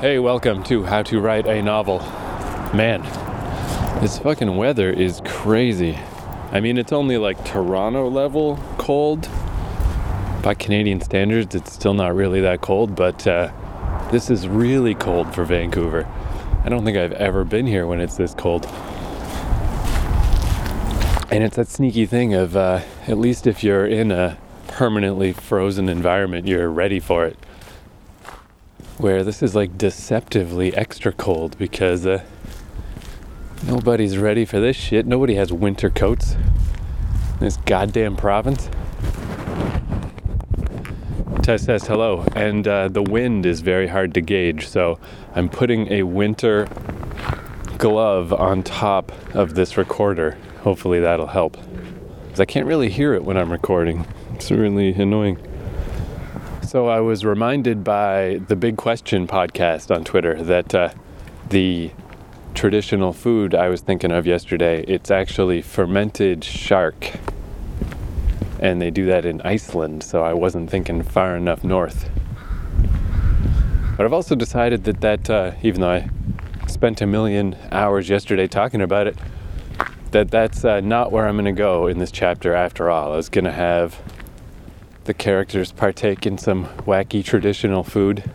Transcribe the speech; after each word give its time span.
Hey, 0.00 0.18
welcome 0.18 0.62
to 0.64 0.82
How 0.82 1.02
to 1.04 1.20
Write 1.20 1.46
a 1.46 1.62
Novel. 1.62 2.00
Man, 2.76 3.00
this 4.02 4.18
fucking 4.18 4.54
weather 4.54 4.90
is 4.90 5.22
crazy. 5.24 5.98
I 6.52 6.60
mean, 6.60 6.76
it's 6.76 6.92
only 6.92 7.16
like 7.16 7.42
Toronto 7.46 8.10
level 8.10 8.58
cold. 8.76 9.26
By 10.42 10.52
Canadian 10.52 11.00
standards, 11.00 11.54
it's 11.54 11.72
still 11.72 11.94
not 11.94 12.14
really 12.14 12.42
that 12.42 12.60
cold, 12.60 12.94
but 12.94 13.26
uh, 13.26 13.50
this 14.12 14.28
is 14.28 14.46
really 14.46 14.94
cold 14.94 15.34
for 15.34 15.46
Vancouver. 15.46 16.06
I 16.62 16.68
don't 16.68 16.84
think 16.84 16.98
I've 16.98 17.12
ever 17.12 17.44
been 17.44 17.66
here 17.66 17.86
when 17.86 17.98
it's 17.98 18.18
this 18.18 18.34
cold. 18.34 18.66
And 21.30 21.42
it's 21.42 21.56
that 21.56 21.68
sneaky 21.68 22.04
thing 22.04 22.34
of, 22.34 22.54
uh, 22.54 22.82
at 23.08 23.16
least 23.16 23.46
if 23.46 23.64
you're 23.64 23.86
in 23.86 24.12
a 24.12 24.36
permanently 24.68 25.32
frozen 25.32 25.88
environment, 25.88 26.46
you're 26.46 26.68
ready 26.68 27.00
for 27.00 27.24
it 27.24 27.38
where 28.98 29.22
this 29.22 29.42
is 29.42 29.54
like 29.54 29.76
deceptively 29.76 30.74
extra 30.74 31.12
cold 31.12 31.56
because 31.58 32.06
uh, 32.06 32.24
nobody's 33.66 34.16
ready 34.16 34.44
for 34.44 34.60
this 34.60 34.76
shit. 34.76 35.06
Nobody 35.06 35.34
has 35.34 35.52
winter 35.52 35.90
coats 35.90 36.32
in 36.32 37.40
this 37.40 37.56
goddamn 37.58 38.16
province. 38.16 38.70
Tess 41.42 41.62
says 41.62 41.86
hello, 41.86 42.24
and 42.34 42.66
uh, 42.66 42.88
the 42.88 43.02
wind 43.02 43.46
is 43.46 43.60
very 43.60 43.86
hard 43.86 44.14
to 44.14 44.20
gauge, 44.20 44.66
so 44.66 44.98
I'm 45.34 45.48
putting 45.48 45.92
a 45.92 46.02
winter 46.02 46.66
glove 47.78 48.32
on 48.32 48.62
top 48.62 49.12
of 49.34 49.54
this 49.54 49.76
recorder. 49.76 50.36
Hopefully 50.62 50.98
that'll 50.98 51.28
help. 51.28 51.56
I 52.38 52.44
can't 52.44 52.66
really 52.66 52.90
hear 52.90 53.14
it 53.14 53.24
when 53.24 53.38
I'm 53.38 53.50
recording. 53.50 54.06
It's 54.34 54.50
really 54.50 54.92
annoying. 54.92 55.38
So 56.66 56.88
I 56.88 56.98
was 56.98 57.24
reminded 57.24 57.84
by 57.84 58.40
the 58.48 58.56
Big 58.56 58.76
Question 58.76 59.28
podcast 59.28 59.94
on 59.94 60.02
Twitter 60.02 60.42
that 60.42 60.74
uh, 60.74 60.88
the 61.48 61.92
traditional 62.54 63.12
food 63.12 63.54
I 63.54 63.68
was 63.68 63.82
thinking 63.82 64.10
of 64.10 64.26
yesterday, 64.26 64.82
it's 64.88 65.08
actually 65.08 65.62
fermented 65.62 66.42
shark. 66.42 67.12
And 68.58 68.82
they 68.82 68.90
do 68.90 69.06
that 69.06 69.24
in 69.24 69.40
Iceland, 69.42 70.02
so 70.02 70.24
I 70.24 70.32
wasn't 70.32 70.68
thinking 70.68 71.04
far 71.04 71.36
enough 71.36 71.62
north. 71.62 72.10
But 73.96 74.04
I've 74.04 74.12
also 74.12 74.34
decided 74.34 74.82
that 74.84 75.00
that, 75.02 75.30
uh, 75.30 75.52
even 75.62 75.82
though 75.82 75.90
I 75.92 76.10
spent 76.66 77.00
a 77.00 77.06
million 77.06 77.56
hours 77.70 78.08
yesterday 78.08 78.48
talking 78.48 78.82
about 78.82 79.06
it, 79.06 79.16
that 80.10 80.32
that's 80.32 80.64
uh, 80.64 80.80
not 80.80 81.12
where 81.12 81.28
I'm 81.28 81.36
going 81.36 81.44
to 81.44 81.52
go 81.52 81.86
in 81.86 82.00
this 82.00 82.10
chapter 82.10 82.54
after 82.54 82.90
all. 82.90 83.12
I 83.12 83.16
was 83.16 83.28
going 83.28 83.44
to 83.44 83.52
have 83.52 84.02
the 85.06 85.14
characters 85.14 85.72
partake 85.72 86.26
in 86.26 86.36
some 86.36 86.66
wacky 86.84 87.24
traditional 87.24 87.82
food. 87.82 88.28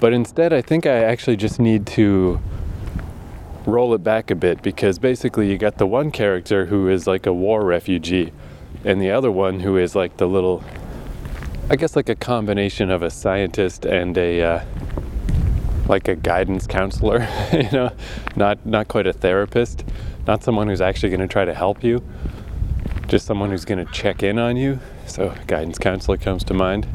But 0.00 0.12
instead, 0.12 0.52
I 0.52 0.62
think 0.62 0.86
I 0.86 1.04
actually 1.04 1.36
just 1.36 1.58
need 1.58 1.86
to 1.88 2.40
roll 3.66 3.94
it 3.94 4.04
back 4.04 4.30
a 4.30 4.34
bit 4.34 4.62
because 4.62 4.98
basically, 4.98 5.50
you 5.50 5.58
got 5.58 5.78
the 5.78 5.86
one 5.86 6.10
character 6.10 6.66
who 6.66 6.88
is 6.88 7.06
like 7.06 7.26
a 7.26 7.32
war 7.32 7.64
refugee, 7.64 8.32
and 8.84 9.00
the 9.00 9.10
other 9.10 9.30
one 9.30 9.60
who 9.60 9.76
is 9.76 9.94
like 9.94 10.16
the 10.16 10.28
little, 10.28 10.62
I 11.70 11.76
guess, 11.76 11.96
like 11.96 12.08
a 12.08 12.14
combination 12.14 12.90
of 12.90 13.02
a 13.02 13.10
scientist 13.10 13.84
and 13.84 14.16
a. 14.18 14.42
Uh, 14.42 14.64
like 15.88 16.06
a 16.06 16.14
guidance 16.14 16.66
counselor, 16.66 17.26
you 17.52 17.70
know, 17.72 17.90
not 18.36 18.66
not 18.66 18.88
quite 18.88 19.06
a 19.06 19.12
therapist, 19.14 19.86
not 20.26 20.44
someone 20.44 20.68
who's 20.68 20.82
actually 20.82 21.08
going 21.08 21.20
to 21.20 21.26
try 21.26 21.46
to 21.46 21.54
help 21.54 21.82
you, 21.82 22.02
just 23.08 23.26
someone 23.26 23.50
who's 23.50 23.64
going 23.64 23.84
to 23.84 23.90
check 23.90 24.22
in 24.22 24.38
on 24.38 24.56
you. 24.56 24.78
So, 25.06 25.34
guidance 25.46 25.78
counselor 25.78 26.18
comes 26.18 26.44
to 26.44 26.54
mind. 26.54 26.86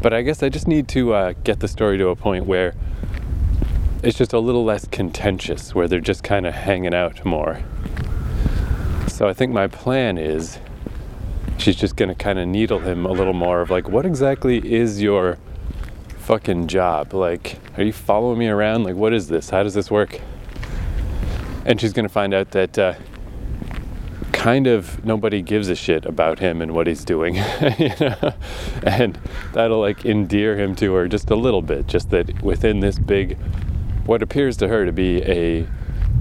But 0.00 0.12
I 0.12 0.22
guess 0.22 0.42
I 0.42 0.48
just 0.48 0.68
need 0.68 0.86
to 0.88 1.12
uh, 1.12 1.32
get 1.42 1.58
the 1.60 1.66
story 1.66 1.98
to 1.98 2.08
a 2.08 2.16
point 2.16 2.46
where 2.46 2.74
it's 4.02 4.16
just 4.16 4.32
a 4.32 4.38
little 4.38 4.64
less 4.64 4.86
contentious, 4.86 5.74
where 5.74 5.88
they're 5.88 6.00
just 6.00 6.22
kind 6.22 6.46
of 6.46 6.54
hanging 6.54 6.94
out 6.94 7.24
more. 7.24 7.60
So, 9.08 9.26
I 9.28 9.32
think 9.32 9.52
my 9.52 9.66
plan 9.66 10.16
is 10.16 10.58
she's 11.58 11.76
just 11.76 11.96
going 11.96 12.10
to 12.10 12.14
kind 12.14 12.38
of 12.38 12.46
needle 12.46 12.78
him 12.78 13.04
a 13.04 13.10
little 13.10 13.34
more 13.34 13.60
of 13.60 13.70
like, 13.70 13.88
what 13.88 14.06
exactly 14.06 14.72
is 14.72 15.02
your 15.02 15.38
fucking 16.18 16.68
job? 16.68 17.12
Like, 17.12 17.58
are 17.76 17.82
you 17.82 17.92
following 17.92 18.38
me 18.38 18.46
around? 18.46 18.84
Like, 18.84 18.94
what 18.94 19.12
is 19.12 19.26
this? 19.26 19.50
How 19.50 19.64
does 19.64 19.74
this 19.74 19.90
work? 19.90 20.20
And 21.64 21.80
she's 21.80 21.92
going 21.92 22.06
to 22.06 22.12
find 22.12 22.32
out 22.32 22.52
that. 22.52 22.78
Uh, 22.78 22.94
kind 24.44 24.66
of 24.66 25.02
nobody 25.06 25.40
gives 25.40 25.70
a 25.70 25.74
shit 25.74 26.04
about 26.04 26.38
him 26.38 26.60
and 26.60 26.74
what 26.74 26.86
he's 26.86 27.02
doing 27.02 27.34
you 27.78 27.88
know? 27.98 28.34
and 28.82 29.18
that'll 29.54 29.80
like 29.80 30.04
endear 30.04 30.58
him 30.58 30.76
to 30.76 30.92
her 30.92 31.08
just 31.08 31.30
a 31.30 31.34
little 31.34 31.62
bit 31.62 31.86
just 31.86 32.10
that 32.10 32.42
within 32.42 32.80
this 32.80 32.98
big 32.98 33.38
what 34.04 34.22
appears 34.22 34.58
to 34.58 34.68
her 34.68 34.84
to 34.84 34.92
be 34.92 35.22
a 35.22 35.66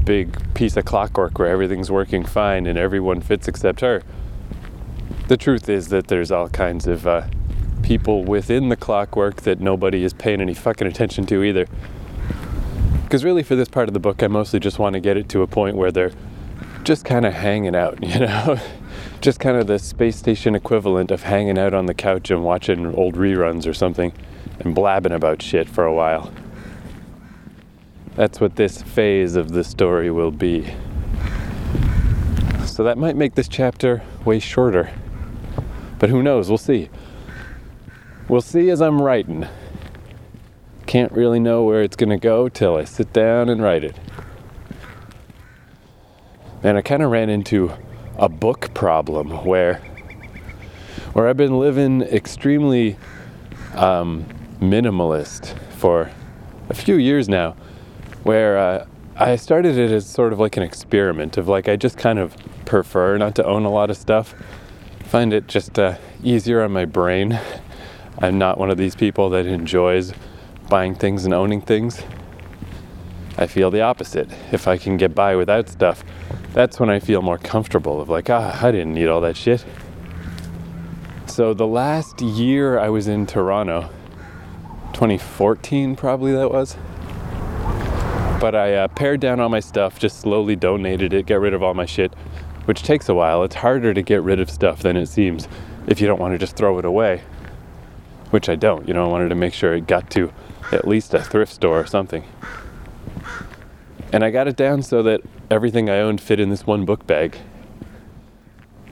big 0.06 0.38
piece 0.54 0.78
of 0.78 0.86
clockwork 0.86 1.38
where 1.38 1.50
everything's 1.50 1.92
working 1.92 2.24
fine 2.24 2.66
and 2.66 2.80
everyone 2.80 3.20
fits 3.20 3.50
except 3.50 3.82
her 3.82 4.02
the 5.28 5.36
truth 5.36 5.68
is 5.68 5.90
that 5.90 6.08
there's 6.08 6.32
all 6.32 6.48
kinds 6.48 6.88
of 6.88 7.06
uh, 7.06 7.24
people 7.82 8.24
within 8.24 8.70
the 8.70 8.78
clockwork 8.78 9.42
that 9.42 9.60
nobody 9.60 10.02
is 10.02 10.14
paying 10.14 10.40
any 10.40 10.54
fucking 10.54 10.88
attention 10.88 11.26
to 11.26 11.44
either 11.44 11.68
because 13.04 13.26
really 13.26 13.44
for 13.44 13.58
this 13.58 13.68
part 13.68 13.90
of 13.90 13.94
the 13.94 14.00
book 14.00 14.24
i 14.24 14.28
mostly 14.28 14.62
just 14.62 14.80
want 14.80 14.94
to 14.94 15.02
get 15.02 15.18
it 15.18 15.28
to 15.28 15.42
a 15.42 15.48
point 15.48 15.76
where 15.76 15.92
they're 15.92 16.14
just 16.84 17.06
kind 17.06 17.26
of 17.26 17.34
hanging 17.34 17.76
out, 17.76 18.04
you 18.08 18.20
know? 18.20 18.60
just 19.22 19.40
kind 19.40 19.56
of 19.56 19.68
the 19.68 19.80
space 19.80 20.18
station 20.18 20.54
equivalent 20.54 21.10
of 21.10 21.24
hanging 21.24 21.58
out 21.58 21.74
on 21.74 21.86
the 21.86 21.94
couch 21.94 22.30
and 22.30 22.44
watching 22.44 22.94
old 22.94 23.16
reruns 23.16 23.66
or 23.66 23.74
something 23.74 24.12
and 24.60 24.76
blabbing 24.76 25.14
about 25.14 25.42
shit 25.42 25.70
for 25.70 25.86
a 25.86 25.94
while. 25.94 26.32
That's 28.16 28.42
what 28.42 28.58
this 28.58 28.82
phase 28.82 29.36
of 29.36 29.52
the 29.52 29.64
story 29.64 30.12
will 30.12 30.32
be. 30.32 30.74
So 32.66 32.84
that 32.84 32.98
might 32.98 33.16
make 33.16 33.36
this 33.36 33.48
chapter 33.48 34.04
way 34.26 34.40
shorter. 34.40 34.92
But 36.00 36.10
who 36.10 36.22
knows? 36.22 36.50
We'll 36.50 36.58
see. 36.58 36.90
We'll 38.28 38.42
see 38.42 38.70
as 38.70 38.82
I'm 38.82 39.02
writing. 39.02 39.48
Can't 40.86 41.12
really 41.14 41.40
know 41.40 41.64
where 41.64 41.82
it's 41.82 41.96
going 41.96 42.10
to 42.10 42.18
go 42.18 42.50
till 42.50 42.76
I 42.76 42.84
sit 42.84 43.14
down 43.14 43.48
and 43.48 43.62
write 43.64 43.86
it 43.86 43.98
and 46.64 46.78
I 46.78 46.82
kind 46.82 47.04
of 47.04 47.12
ran 47.12 47.30
into 47.30 47.72
a 48.18 48.30
book 48.30 48.74
problem 48.74 49.46
where 49.46 49.82
where 51.14 51.28
I've 51.28 51.38
been 51.38 51.60
living 51.60 52.02
extremely 52.02 52.98
um, 53.76 54.26
minimalist 54.60 55.56
for 55.74 56.10
a 56.70 56.74
few 56.74 56.96
years 56.96 57.30
now, 57.30 57.56
where 58.24 58.58
uh, 58.58 58.88
I 59.16 59.36
started 59.36 59.78
it 59.78 59.92
as 59.92 60.08
sort 60.08 60.34
of 60.34 60.40
like 60.40 60.58
an 60.58 60.64
experiment 60.64 61.38
of 61.38 61.48
like 61.48 61.68
I 61.68 61.76
just 61.76 61.98
kind 61.98 62.18
of 62.18 62.36
prefer 62.66 63.18
not 63.18 63.36
to 63.36 63.46
own 63.46 63.66
a 63.66 63.70
lot 63.70 63.92
of 63.92 63.98
stuff. 63.98 64.34
Find 65.04 65.34
it 65.34 65.48
just 65.48 65.78
uh, 65.78 65.98
easier 66.24 66.64
on 66.64 66.72
my 66.72 66.86
brain. 66.86 67.40
I'm 68.20 68.40
not 68.40 68.58
one 68.58 68.72
of 68.72 68.78
these 68.78 68.96
people 68.96 69.30
that 69.32 69.46
enjoys 69.46 70.14
buying 70.70 70.96
things 70.96 71.26
and 71.26 71.34
owning 71.34 71.62
things. 71.62 72.02
I 73.38 73.48
feel 73.48 73.70
the 73.70 73.82
opposite. 73.82 74.30
If 74.52 74.68
I 74.68 74.78
can 74.78 74.98
get 74.98 75.14
by 75.14 75.36
without 75.36 75.70
stuff, 75.70 76.04
that's 76.54 76.80
when 76.80 76.90
I 76.90 77.00
feel 77.00 77.22
more 77.22 77.40
comfortable 77.40 78.00
of 78.00 78.10
like, 78.10 78.30
ah, 78.30 78.60
I 78.64 78.72
didn't 78.72 78.94
need 78.94 79.08
all 79.08 79.22
that 79.22 79.36
shit. 79.36 79.66
So 81.26 81.54
the 81.54 81.66
last 81.66 82.22
year 82.22 82.78
I 82.78 82.90
was 82.90 83.08
in 83.08 83.26
Toronto, 83.26 83.90
2014 84.94 85.96
probably 85.96 86.32
that 86.34 86.52
was. 86.52 86.78
But 88.40 88.54
I 88.56 88.76
uh, 88.76 88.88
pared 88.90 89.20
down 89.20 89.40
all 89.40 89.50
my 89.50 89.62
stuff, 89.62 89.98
just 89.98 90.20
slowly 90.20 90.56
donated 90.56 91.14
it, 91.14 91.26
got 91.26 91.40
rid 91.40 91.54
of 91.54 91.64
all 91.64 91.74
my 91.74 91.88
shit, 91.88 92.14
which 92.66 92.84
takes 92.84 93.10
a 93.10 93.16
while. 93.16 93.44
It's 93.44 93.56
harder 93.56 93.94
to 93.94 94.02
get 94.04 94.22
rid 94.22 94.40
of 94.40 94.50
stuff 94.50 94.84
than 94.84 94.96
it 94.96 95.08
seems 95.08 95.48
if 95.88 96.00
you 96.00 96.08
don't 96.08 96.20
want 96.20 96.34
to 96.34 96.38
just 96.38 96.56
throw 96.56 96.78
it 96.78 96.86
away, 96.86 97.24
which 98.30 98.48
I 98.48 98.56
don't. 98.56 98.88
You 98.88 98.94
know, 98.94 99.06
I 99.06 99.08
wanted 99.08 99.30
to 99.30 99.36
make 99.36 99.54
sure 99.54 99.74
it 99.74 99.88
got 99.88 100.12
to 100.12 100.32
at 100.72 100.88
least 100.88 101.14
a 101.16 101.22
thrift 101.22 101.54
store 101.54 101.80
or 101.80 101.88
something. 101.88 102.24
And 104.12 104.24
I 104.24 104.30
got 104.30 104.48
it 104.48 104.56
down 104.56 104.84
so 104.84 105.02
that 105.04 105.22
everything 105.54 105.88
I 105.90 106.00
owned 106.00 106.20
fit 106.20 106.40
in 106.40 106.50
this 106.50 106.66
one 106.66 106.84
book 106.84 107.06
bag. 107.06 107.38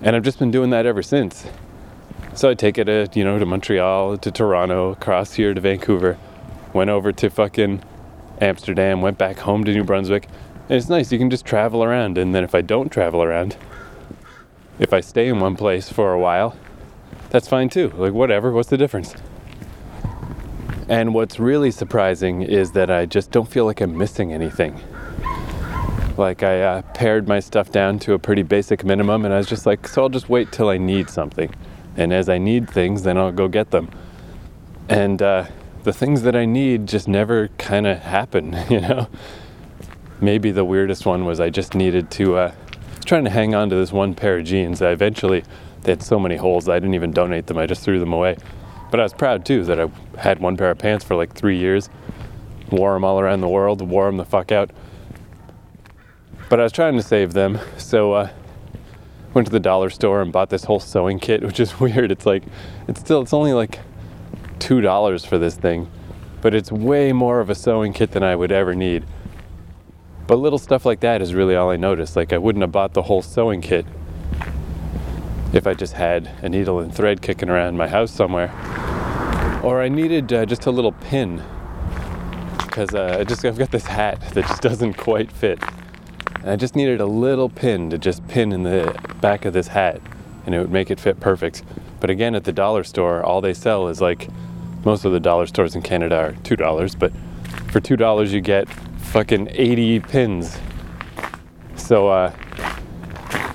And 0.01 0.15
I've 0.15 0.23
just 0.23 0.37
been 0.37 0.51
doing 0.51 0.69
that 0.69 0.85
ever 0.85 1.01
since. 1.01 1.45
So 2.35 2.49
I 2.49 2.53
take 2.53 2.77
it 2.77 2.85
to, 2.85 3.09
you 3.13 3.23
know, 3.23 3.39
to 3.39 3.45
Montreal, 3.45 4.17
to 4.19 4.31
Toronto, 4.31 4.91
across 4.91 5.33
here 5.33 5.53
to 5.53 5.59
Vancouver, 5.59 6.17
went 6.71 6.89
over 6.89 7.11
to 7.11 7.29
fucking 7.29 7.83
Amsterdam, 8.39 9.01
went 9.01 9.17
back 9.17 9.39
home 9.39 9.63
to 9.63 9.73
New 9.73 9.83
Brunswick. 9.83 10.27
And 10.69 10.77
it's 10.77 10.87
nice, 10.87 11.11
you 11.11 11.17
can 11.17 11.29
just 11.29 11.45
travel 11.45 11.83
around. 11.83 12.17
And 12.17 12.33
then 12.33 12.43
if 12.43 12.53
I 12.53 12.61
don't 12.61 12.89
travel 12.89 13.23
around, 13.23 13.57
if 14.79 14.93
I 14.93 15.01
stay 15.01 15.27
in 15.27 15.39
one 15.39 15.55
place 15.55 15.89
for 15.89 16.13
a 16.13 16.19
while, 16.19 16.55
that's 17.31 17.47
fine 17.47 17.69
too. 17.69 17.89
Like, 17.95 18.13
whatever, 18.13 18.51
what's 18.51 18.69
the 18.69 18.77
difference? 18.77 19.15
And 20.87 21.13
what's 21.13 21.39
really 21.39 21.71
surprising 21.71 22.43
is 22.43 22.73
that 22.73 22.91
I 22.91 23.07
just 23.07 23.31
don't 23.31 23.49
feel 23.49 23.65
like 23.65 23.81
I'm 23.81 23.97
missing 23.97 24.31
anything. 24.31 24.79
Like 26.17 26.43
I 26.43 26.61
uh, 26.61 26.81
pared 26.93 27.27
my 27.27 27.39
stuff 27.39 27.71
down 27.71 27.99
to 27.99 28.13
a 28.13 28.19
pretty 28.19 28.43
basic 28.43 28.83
minimum, 28.83 29.25
and 29.25 29.33
I 29.33 29.37
was 29.37 29.47
just 29.47 29.65
like, 29.65 29.87
so 29.87 30.03
I'll 30.03 30.09
just 30.09 30.29
wait 30.29 30.51
till 30.51 30.69
I 30.69 30.77
need 30.77 31.09
something, 31.09 31.53
and 31.95 32.13
as 32.13 32.29
I 32.29 32.37
need 32.37 32.69
things, 32.69 33.03
then 33.03 33.17
I'll 33.17 33.31
go 33.31 33.47
get 33.47 33.71
them. 33.71 33.89
And 34.89 35.21
uh, 35.21 35.45
the 35.83 35.93
things 35.93 36.23
that 36.23 36.35
I 36.35 36.45
need 36.45 36.87
just 36.87 37.07
never 37.07 37.47
kind 37.57 37.87
of 37.87 37.99
happen, 37.99 38.57
you 38.69 38.81
know? 38.81 39.07
Maybe 40.19 40.51
the 40.51 40.65
weirdest 40.65 41.05
one 41.05 41.25
was 41.25 41.39
I 41.39 41.49
just 41.49 41.73
needed 41.73 42.11
to, 42.11 42.35
uh, 42.35 42.51
trying 43.05 43.23
to 43.23 43.31
hang 43.31 43.55
on 43.55 43.69
to 43.69 43.75
this 43.75 43.91
one 43.91 44.13
pair 44.13 44.37
of 44.37 44.45
jeans. 44.45 44.81
I 44.81 44.91
eventually, 44.91 45.43
they 45.81 45.93
had 45.93 46.03
so 46.03 46.19
many 46.19 46.35
holes, 46.35 46.69
I 46.69 46.75
didn't 46.75 46.93
even 46.93 47.11
donate 47.11 47.47
them, 47.47 47.57
I 47.57 47.65
just 47.65 47.83
threw 47.83 47.99
them 47.99 48.13
away. 48.13 48.37
But 48.91 48.99
I 48.99 49.03
was 49.03 49.13
proud 49.13 49.45
too 49.45 49.63
that 49.63 49.79
I 49.79 49.89
had 50.19 50.39
one 50.39 50.57
pair 50.57 50.69
of 50.69 50.77
pants 50.77 51.03
for 51.03 51.15
like 51.15 51.33
three 51.33 51.57
years, 51.57 51.89
wore 52.69 52.93
them 52.93 53.03
all 53.03 53.19
around 53.19 53.41
the 53.41 53.49
world, 53.49 53.81
wore 53.81 54.05
them 54.05 54.17
the 54.17 54.25
fuck 54.25 54.51
out. 54.51 54.69
But 56.51 56.59
I 56.59 56.63
was 56.63 56.74
trying 56.74 56.98
to 56.98 57.01
save 57.01 57.31
them, 57.31 57.59
so 57.77 58.12
uh, 58.12 58.30
went 59.33 59.48
to 59.48 59.51
the 59.53 59.59
dollar 59.62 59.89
store 59.89 60.21
and 60.21 60.33
bought 60.33 60.50
this 60.50 60.65
whole 60.65 60.81
sewing 60.81 61.18
kit, 61.18 61.42
which 61.45 61.62
is 61.62 61.80
weird. 61.80 62.12
It's 62.12 62.25
like, 62.25 62.44
it's 62.89 63.00
still, 63.00 63.21
it's 63.21 63.31
only 63.31 63.53
like 63.53 63.80
two 64.59 64.81
dollars 64.81 65.24
for 65.24 65.38
this 65.38 65.56
thing, 65.56 65.89
but 66.42 66.53
it's 66.53 66.69
way 66.69 67.13
more 67.13 67.39
of 67.39 67.50
a 67.50 67.56
sewing 67.56 67.94
kit 67.94 68.12
than 68.12 68.21
I 68.21 68.36
would 68.36 68.51
ever 68.51 68.75
need. 68.75 69.06
But 70.27 70.39
little 70.39 70.59
stuff 70.59 70.86
like 70.86 71.00
that 71.00 71.21
is 71.21 71.33
really 71.33 71.56
all 71.56 71.69
I 71.69 71.77
noticed. 71.77 72.18
Like 72.18 72.33
I 72.33 72.38
wouldn't 72.38 72.63
have 72.63 72.71
bought 72.74 72.95
the 72.95 73.03
whole 73.03 73.21
sewing 73.21 73.62
kit 73.62 73.86
if 75.53 75.65
I 75.65 75.74
just 75.74 75.94
had 75.94 76.30
a 76.42 76.50
needle 76.50 76.81
and 76.81 76.94
thread 76.94 77.21
kicking 77.21 77.48
around 77.48 77.77
my 77.77 77.88
house 77.88 78.12
somewhere. 78.12 78.50
Or 79.63 79.81
I 79.81 79.88
needed 79.88 80.33
uh, 80.33 80.45
just 80.45 80.65
a 80.65 80.71
little 80.71 80.92
pin 80.92 81.42
because 82.57 82.94
uh, 82.94 83.19
I 83.21 83.24
just 83.24 83.45
I've 83.45 83.57
got 83.57 83.71
this 83.71 83.86
hat 83.86 84.19
that 84.33 84.45
just 84.48 84.62
doesn't 84.62 84.95
quite 84.95 85.31
fit. 85.31 85.57
And 86.41 86.49
I 86.49 86.55
just 86.55 86.75
needed 86.75 86.99
a 86.99 87.05
little 87.05 87.49
pin 87.49 87.89
to 87.91 87.97
just 87.97 88.27
pin 88.27 88.51
in 88.51 88.63
the 88.63 88.99
back 89.21 89.45
of 89.45 89.53
this 89.53 89.67
hat 89.67 90.01
and 90.45 90.55
it 90.55 90.59
would 90.59 90.71
make 90.71 90.89
it 90.89 90.99
fit 90.99 91.19
perfect. 91.19 91.63
But 91.99 92.09
again, 92.09 92.33
at 92.33 92.45
the 92.45 92.51
dollar 92.51 92.83
store, 92.83 93.23
all 93.23 93.41
they 93.41 93.53
sell 93.53 93.88
is 93.88 94.01
like 94.01 94.27
most 94.83 95.05
of 95.05 95.11
the 95.11 95.19
dollar 95.19 95.45
stores 95.45 95.75
in 95.75 95.81
Canada 95.83 96.15
are 96.15 96.31
two 96.43 96.55
dollars, 96.55 96.95
but 96.95 97.11
for 97.71 97.79
two 97.79 97.95
dollars 97.95 98.33
you 98.33 98.41
get 98.41 98.67
fucking 98.69 99.49
80 99.51 99.99
pins. 99.99 100.57
So 101.75 102.09
uh, 102.09 102.33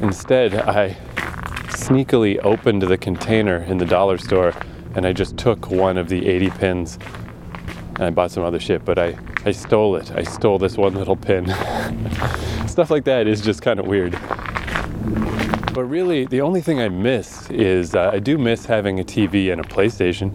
instead, 0.00 0.54
I 0.54 0.96
sneakily 1.70 2.38
opened 2.44 2.82
the 2.82 2.98
container 2.98 3.56
in 3.56 3.78
the 3.78 3.86
dollar 3.86 4.18
store 4.18 4.52
and 4.94 5.06
I 5.06 5.12
just 5.12 5.36
took 5.36 5.70
one 5.70 5.98
of 5.98 6.08
the 6.08 6.26
80 6.26 6.50
pins 6.50 6.98
and 7.96 8.04
I 8.04 8.10
bought 8.10 8.30
some 8.30 8.44
other 8.44 8.60
shit, 8.60 8.84
but 8.84 8.98
I, 8.98 9.18
I 9.44 9.52
stole 9.52 9.96
it. 9.96 10.12
I 10.12 10.22
stole 10.22 10.58
this 10.58 10.76
one 10.76 10.94
little 10.94 11.16
pin. 11.16 11.46
Stuff 12.76 12.90
like 12.90 13.04
that 13.04 13.26
is 13.26 13.40
just 13.40 13.62
kind 13.62 13.80
of 13.80 13.86
weird. 13.86 14.12
But 15.72 15.84
really, 15.84 16.26
the 16.26 16.42
only 16.42 16.60
thing 16.60 16.78
I 16.78 16.90
miss 16.90 17.50
is 17.50 17.94
uh, 17.94 18.10
I 18.12 18.18
do 18.18 18.36
miss 18.36 18.66
having 18.66 19.00
a 19.00 19.02
TV 19.02 19.50
and 19.50 19.62
a 19.62 19.64
PlayStation. 19.64 20.30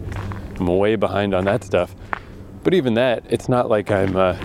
I'm 0.58 0.66
way 0.66 0.96
behind 0.96 1.34
on 1.34 1.44
that 1.44 1.62
stuff. 1.62 1.94
But 2.64 2.74
even 2.74 2.94
that, 2.94 3.22
it's 3.28 3.48
not 3.48 3.70
like 3.70 3.92
I'm 3.92 4.16
uh, 4.16 4.36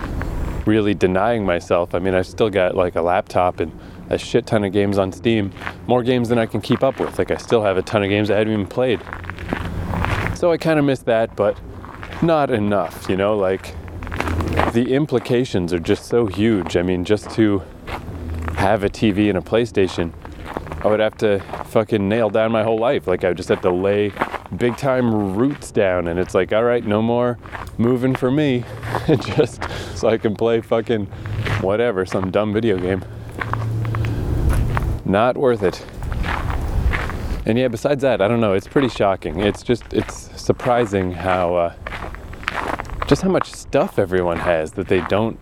really 0.64 0.94
denying 0.94 1.44
myself. 1.44 1.92
I 1.92 1.98
mean, 1.98 2.14
I've 2.14 2.28
still 2.28 2.50
got 2.50 2.76
like 2.76 2.94
a 2.94 3.02
laptop 3.02 3.58
and 3.58 3.76
a 4.10 4.16
shit 4.16 4.46
ton 4.46 4.62
of 4.62 4.72
games 4.72 4.96
on 4.96 5.10
Steam, 5.10 5.50
more 5.88 6.04
games 6.04 6.28
than 6.28 6.38
I 6.38 6.46
can 6.46 6.60
keep 6.60 6.84
up 6.84 7.00
with. 7.00 7.18
Like, 7.18 7.32
I 7.32 7.36
still 7.36 7.64
have 7.64 7.78
a 7.78 7.82
ton 7.82 8.04
of 8.04 8.10
games 8.10 8.30
I 8.30 8.36
haven't 8.36 8.52
even 8.52 8.66
played. 8.68 9.00
So 10.36 10.52
I 10.52 10.56
kind 10.56 10.78
of 10.78 10.84
miss 10.84 11.00
that, 11.00 11.34
but 11.34 11.58
not 12.22 12.52
enough, 12.52 13.06
you 13.08 13.16
know? 13.16 13.36
Like, 13.36 13.74
the 14.72 14.94
implications 14.94 15.72
are 15.72 15.80
just 15.80 16.04
so 16.04 16.26
huge. 16.26 16.76
I 16.76 16.82
mean, 16.82 17.04
just 17.04 17.28
to 17.30 17.60
have 18.58 18.82
a 18.82 18.90
TV 18.90 19.28
and 19.28 19.38
a 19.38 19.40
PlayStation, 19.40 20.12
I 20.84 20.88
would 20.88 20.98
have 20.98 21.16
to 21.18 21.38
fucking 21.66 22.08
nail 22.08 22.28
down 22.28 22.50
my 22.50 22.64
whole 22.64 22.78
life. 22.78 23.06
Like, 23.06 23.24
I 23.24 23.28
would 23.28 23.36
just 23.36 23.48
have 23.50 23.60
to 23.62 23.70
lay 23.70 24.12
big 24.56 24.76
time 24.76 25.36
roots 25.36 25.70
down, 25.70 26.08
and 26.08 26.18
it's 26.18 26.34
like, 26.34 26.52
all 26.52 26.64
right, 26.64 26.84
no 26.84 27.00
more 27.00 27.38
moving 27.78 28.16
for 28.16 28.30
me. 28.32 28.64
just 29.20 29.62
so 29.96 30.08
I 30.08 30.18
can 30.18 30.34
play 30.34 30.60
fucking 30.60 31.06
whatever, 31.60 32.04
some 32.04 32.32
dumb 32.32 32.52
video 32.52 32.78
game. 32.78 33.04
Not 35.04 35.36
worth 35.36 35.62
it. 35.62 35.84
And 37.46 37.56
yeah, 37.56 37.68
besides 37.68 38.02
that, 38.02 38.20
I 38.20 38.26
don't 38.26 38.40
know. 38.40 38.54
It's 38.54 38.68
pretty 38.68 38.88
shocking. 38.88 39.40
It's 39.40 39.62
just, 39.62 39.84
it's 39.92 40.14
surprising 40.40 41.12
how, 41.12 41.54
uh, 41.54 41.74
just 43.06 43.22
how 43.22 43.30
much 43.30 43.52
stuff 43.52 44.00
everyone 44.00 44.38
has 44.38 44.72
that 44.72 44.88
they 44.88 45.00
don't 45.02 45.38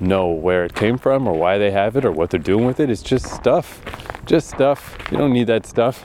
know 0.00 0.28
where 0.28 0.64
it 0.64 0.74
came 0.74 0.98
from 0.98 1.26
or 1.26 1.34
why 1.34 1.58
they 1.58 1.70
have 1.70 1.96
it 1.96 2.04
or 2.04 2.12
what 2.12 2.30
they're 2.30 2.40
doing 2.40 2.64
with 2.64 2.80
it. 2.80 2.90
It's 2.90 3.02
just 3.02 3.26
stuff. 3.26 3.82
Just 4.26 4.48
stuff. 4.50 4.96
You 5.10 5.16
don't 5.16 5.32
need 5.32 5.46
that 5.46 5.66
stuff. 5.66 6.04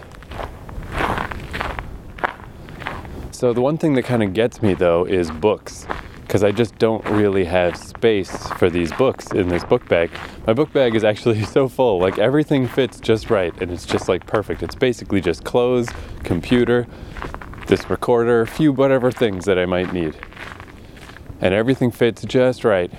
So, 3.31 3.51
the 3.53 3.61
one 3.61 3.77
thing 3.77 3.95
that 3.95 4.03
kind 4.03 4.23
of 4.23 4.33
gets 4.33 4.61
me 4.61 4.73
though 4.73 5.05
is 5.05 5.29
books 5.29 5.85
because 6.21 6.43
I 6.43 6.51
just 6.51 6.77
don't 6.79 7.05
really 7.09 7.45
have 7.45 7.77
space 7.77 8.47
for 8.53 8.69
these 8.69 8.91
books 8.93 9.31
in 9.31 9.49
this 9.49 9.63
book 9.63 9.87
bag. 9.87 10.09
My 10.47 10.53
book 10.53 10.73
bag 10.73 10.95
is 10.95 11.03
actually 11.03 11.43
so 11.45 11.67
full, 11.67 11.99
like 11.99 12.17
everything 12.17 12.67
fits 12.67 12.99
just 12.99 13.29
right 13.29 13.53
and 13.61 13.69
it's 13.69 13.85
just 13.85 14.09
like 14.09 14.25
perfect. 14.25 14.63
It's 14.63 14.75
basically 14.75 15.21
just 15.21 15.43
clothes, 15.43 15.89
computer, 16.23 16.87
this 17.67 17.89
recorder, 17.89 18.41
a 18.41 18.47
few 18.47 18.71
whatever 18.71 19.11
things 19.11 19.45
that 19.45 19.59
I 19.59 19.65
might 19.65 19.93
need. 19.93 20.17
And 21.41 21.53
everything 21.53 21.91
fits 21.91 22.23
just 22.23 22.63
right 22.63 22.91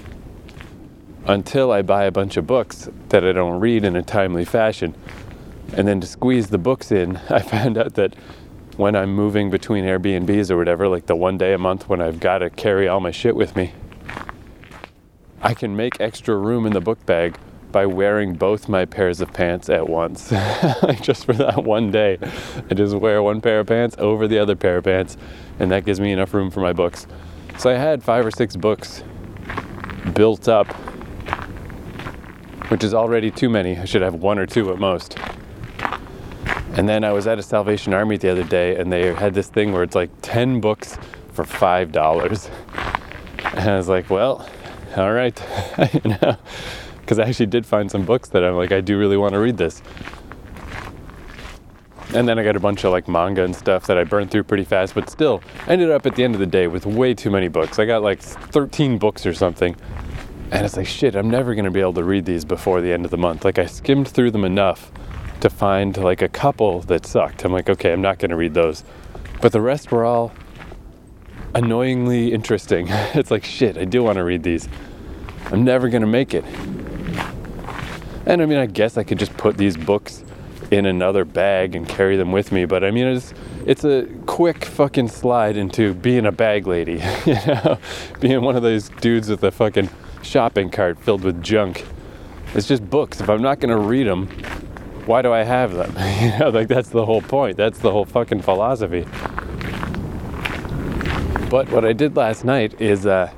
until 1.26 1.72
I 1.72 1.82
buy 1.82 2.04
a 2.04 2.10
bunch 2.10 2.36
of 2.36 2.46
books 2.46 2.88
that 3.08 3.24
I 3.24 3.32
don't 3.32 3.60
read 3.60 3.84
in 3.84 3.96
a 3.96 4.02
timely 4.02 4.44
fashion. 4.44 4.94
And 5.72 5.88
then 5.88 6.00
to 6.00 6.06
squeeze 6.06 6.48
the 6.48 6.58
books 6.58 6.92
in, 6.92 7.16
I 7.30 7.40
found 7.40 7.78
out 7.78 7.94
that 7.94 8.14
when 8.76 8.96
I'm 8.96 9.14
moving 9.14 9.50
between 9.50 9.84
Airbnbs 9.84 10.50
or 10.50 10.56
whatever, 10.56 10.88
like 10.88 11.06
the 11.06 11.16
one 11.16 11.38
day 11.38 11.52
a 11.52 11.58
month 11.58 11.88
when 11.88 12.00
I've 12.00 12.20
got 12.20 12.38
to 12.38 12.50
carry 12.50 12.88
all 12.88 13.00
my 13.00 13.10
shit 13.10 13.36
with 13.36 13.56
me, 13.56 13.72
I 15.40 15.54
can 15.54 15.76
make 15.76 16.00
extra 16.00 16.36
room 16.36 16.66
in 16.66 16.72
the 16.72 16.80
book 16.80 17.04
bag 17.06 17.36
by 17.70 17.86
wearing 17.86 18.34
both 18.34 18.68
my 18.68 18.84
pairs 18.84 19.20
of 19.20 19.32
pants 19.32 19.68
at 19.68 19.88
once. 19.88 20.30
just 21.00 21.24
for 21.24 21.32
that 21.32 21.64
one 21.64 21.90
day, 21.90 22.18
I 22.70 22.74
just 22.74 22.94
wear 22.94 23.22
one 23.22 23.40
pair 23.40 23.60
of 23.60 23.66
pants 23.66 23.96
over 23.98 24.28
the 24.28 24.38
other 24.38 24.54
pair 24.56 24.76
of 24.76 24.84
pants, 24.84 25.16
and 25.58 25.70
that 25.70 25.84
gives 25.84 26.00
me 26.00 26.12
enough 26.12 26.32
room 26.34 26.50
for 26.50 26.60
my 26.60 26.72
books. 26.72 27.06
So 27.58 27.70
I 27.70 27.74
had 27.74 28.02
five 28.02 28.24
or 28.24 28.30
six 28.30 28.56
books 28.56 29.02
built 30.14 30.48
up, 30.48 30.68
which 32.68 32.84
is 32.84 32.94
already 32.94 33.30
too 33.30 33.48
many. 33.48 33.78
I 33.78 33.84
should 33.84 34.02
have 34.02 34.14
one 34.14 34.38
or 34.38 34.46
two 34.46 34.70
at 34.72 34.78
most. 34.78 35.18
And 36.76 36.88
then 36.88 37.04
I 37.04 37.12
was 37.12 37.26
at 37.26 37.38
a 37.38 37.42
Salvation 37.42 37.94
Army 37.94 38.16
the 38.16 38.30
other 38.30 38.42
day, 38.42 38.76
and 38.76 38.92
they 38.92 39.14
had 39.14 39.34
this 39.34 39.48
thing 39.48 39.72
where 39.72 39.82
it's 39.82 39.94
like 39.94 40.10
10 40.22 40.60
books 40.60 40.98
for 41.32 41.44
$5. 41.44 42.50
And 43.56 43.70
I 43.70 43.76
was 43.76 43.88
like, 43.88 44.10
well, 44.10 44.48
all 44.96 45.12
right, 45.12 45.40
you 45.94 46.10
know, 46.10 46.36
because 47.00 47.20
I 47.20 47.28
actually 47.28 47.46
did 47.46 47.64
find 47.64 47.88
some 47.88 48.04
books 48.04 48.30
that 48.30 48.42
I'm 48.42 48.56
like, 48.56 48.72
I 48.72 48.80
do 48.80 48.98
really 48.98 49.16
want 49.16 49.34
to 49.34 49.38
read 49.38 49.56
this. 49.56 49.80
And 52.14 52.28
then 52.28 52.38
I 52.38 52.44
got 52.44 52.56
a 52.56 52.60
bunch 52.60 52.84
of 52.84 52.92
like 52.92 53.06
manga 53.06 53.44
and 53.44 53.54
stuff 53.54 53.86
that 53.86 53.98
I 53.98 54.04
burned 54.04 54.30
through 54.30 54.44
pretty 54.44 54.64
fast, 54.64 54.94
but 54.94 55.10
still 55.10 55.42
ended 55.68 55.90
up 55.90 56.06
at 56.06 56.16
the 56.16 56.24
end 56.24 56.34
of 56.34 56.40
the 56.40 56.46
day 56.46 56.66
with 56.66 56.86
way 56.86 57.14
too 57.14 57.30
many 57.30 57.48
books. 57.48 57.78
I 57.78 57.84
got 57.84 58.02
like 58.02 58.20
13 58.20 58.98
books 58.98 59.26
or 59.26 59.34
something. 59.34 59.76
And 60.54 60.64
it's 60.64 60.76
like, 60.76 60.86
shit, 60.86 61.16
I'm 61.16 61.28
never 61.28 61.56
going 61.56 61.64
to 61.64 61.70
be 61.72 61.80
able 61.80 61.94
to 61.94 62.04
read 62.04 62.26
these 62.26 62.44
before 62.44 62.80
the 62.80 62.92
end 62.92 63.04
of 63.04 63.10
the 63.10 63.18
month. 63.18 63.44
Like, 63.44 63.58
I 63.58 63.66
skimmed 63.66 64.06
through 64.06 64.30
them 64.30 64.44
enough 64.44 64.92
to 65.40 65.50
find 65.50 65.96
like 65.96 66.22
a 66.22 66.28
couple 66.28 66.80
that 66.82 67.04
sucked. 67.04 67.44
I'm 67.44 67.52
like, 67.52 67.68
okay, 67.68 67.92
I'm 67.92 68.00
not 68.00 68.20
going 68.20 68.30
to 68.30 68.36
read 68.36 68.54
those. 68.54 68.84
But 69.42 69.50
the 69.50 69.60
rest 69.60 69.90
were 69.90 70.04
all 70.04 70.32
annoyingly 71.56 72.32
interesting. 72.32 72.86
it's 72.90 73.32
like, 73.32 73.42
shit, 73.42 73.76
I 73.76 73.84
do 73.84 74.04
want 74.04 74.16
to 74.18 74.22
read 74.22 74.44
these. 74.44 74.68
I'm 75.46 75.64
never 75.64 75.88
going 75.88 76.02
to 76.02 76.06
make 76.06 76.34
it. 76.34 76.44
And 78.24 78.40
I 78.40 78.46
mean, 78.46 78.58
I 78.58 78.66
guess 78.66 78.96
I 78.96 79.02
could 79.02 79.18
just 79.18 79.36
put 79.36 79.56
these 79.56 79.76
books 79.76 80.22
in 80.70 80.86
another 80.86 81.24
bag 81.24 81.74
and 81.74 81.88
carry 81.88 82.16
them 82.16 82.30
with 82.30 82.52
me, 82.52 82.64
but 82.64 82.84
I 82.84 82.92
mean, 82.92 83.06
it's 83.06 83.34
it's 83.66 83.84
a 83.84 84.06
quick 84.26 84.64
fucking 84.64 85.08
slide 85.08 85.56
into 85.56 85.94
being 85.94 86.26
a 86.26 86.32
bag 86.32 86.66
lady, 86.66 87.02
you 87.26 87.34
know, 87.46 87.78
being 88.20 88.40
one 88.40 88.56
of 88.56 88.62
those 88.62 88.88
dudes 88.88 89.28
with 89.28 89.42
a 89.42 89.50
fucking 89.50 89.90
shopping 90.24 90.70
cart 90.70 90.98
filled 90.98 91.22
with 91.22 91.42
junk. 91.42 91.86
It's 92.54 92.68
just 92.68 92.88
books. 92.88 93.20
If 93.20 93.28
I'm 93.28 93.42
not 93.42 93.60
going 93.60 93.70
to 93.70 93.78
read 93.78 94.06
them, 94.06 94.28
why 95.06 95.22
do 95.22 95.32
I 95.32 95.42
have 95.42 95.72
them? 95.74 95.94
you 96.20 96.38
know, 96.38 96.50
like 96.50 96.68
that's 96.68 96.88
the 96.88 97.04
whole 97.04 97.22
point. 97.22 97.56
That's 97.56 97.78
the 97.78 97.90
whole 97.90 98.04
fucking 98.04 98.42
philosophy. 98.42 99.06
But 101.50 101.70
what 101.70 101.84
I 101.84 101.92
did 101.92 102.16
last 102.16 102.44
night 102.44 102.80
is 102.80 103.06
uh, 103.06 103.32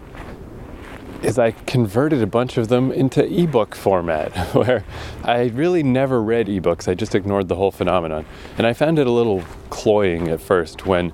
is 1.22 1.38
I 1.38 1.50
converted 1.50 2.22
a 2.22 2.26
bunch 2.26 2.56
of 2.56 2.68
them 2.68 2.92
into 2.92 3.24
ebook 3.24 3.74
format, 3.74 4.34
where 4.54 4.84
I 5.24 5.46
really 5.46 5.82
never 5.82 6.22
read 6.22 6.46
ebooks. 6.46 6.88
I 6.88 6.94
just 6.94 7.14
ignored 7.14 7.48
the 7.48 7.56
whole 7.56 7.72
phenomenon, 7.72 8.24
and 8.56 8.66
I 8.66 8.72
found 8.72 8.98
it 8.98 9.06
a 9.06 9.10
little 9.10 9.42
cloying 9.70 10.28
at 10.28 10.40
first 10.40 10.86
when 10.86 11.12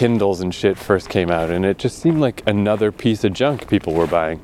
Kindles 0.00 0.40
and 0.40 0.54
shit 0.54 0.78
first 0.78 1.10
came 1.10 1.30
out, 1.30 1.50
and 1.50 1.62
it 1.62 1.76
just 1.76 1.98
seemed 1.98 2.20
like 2.20 2.42
another 2.46 2.90
piece 2.90 3.22
of 3.22 3.34
junk 3.34 3.68
people 3.68 3.92
were 3.92 4.06
buying. 4.06 4.42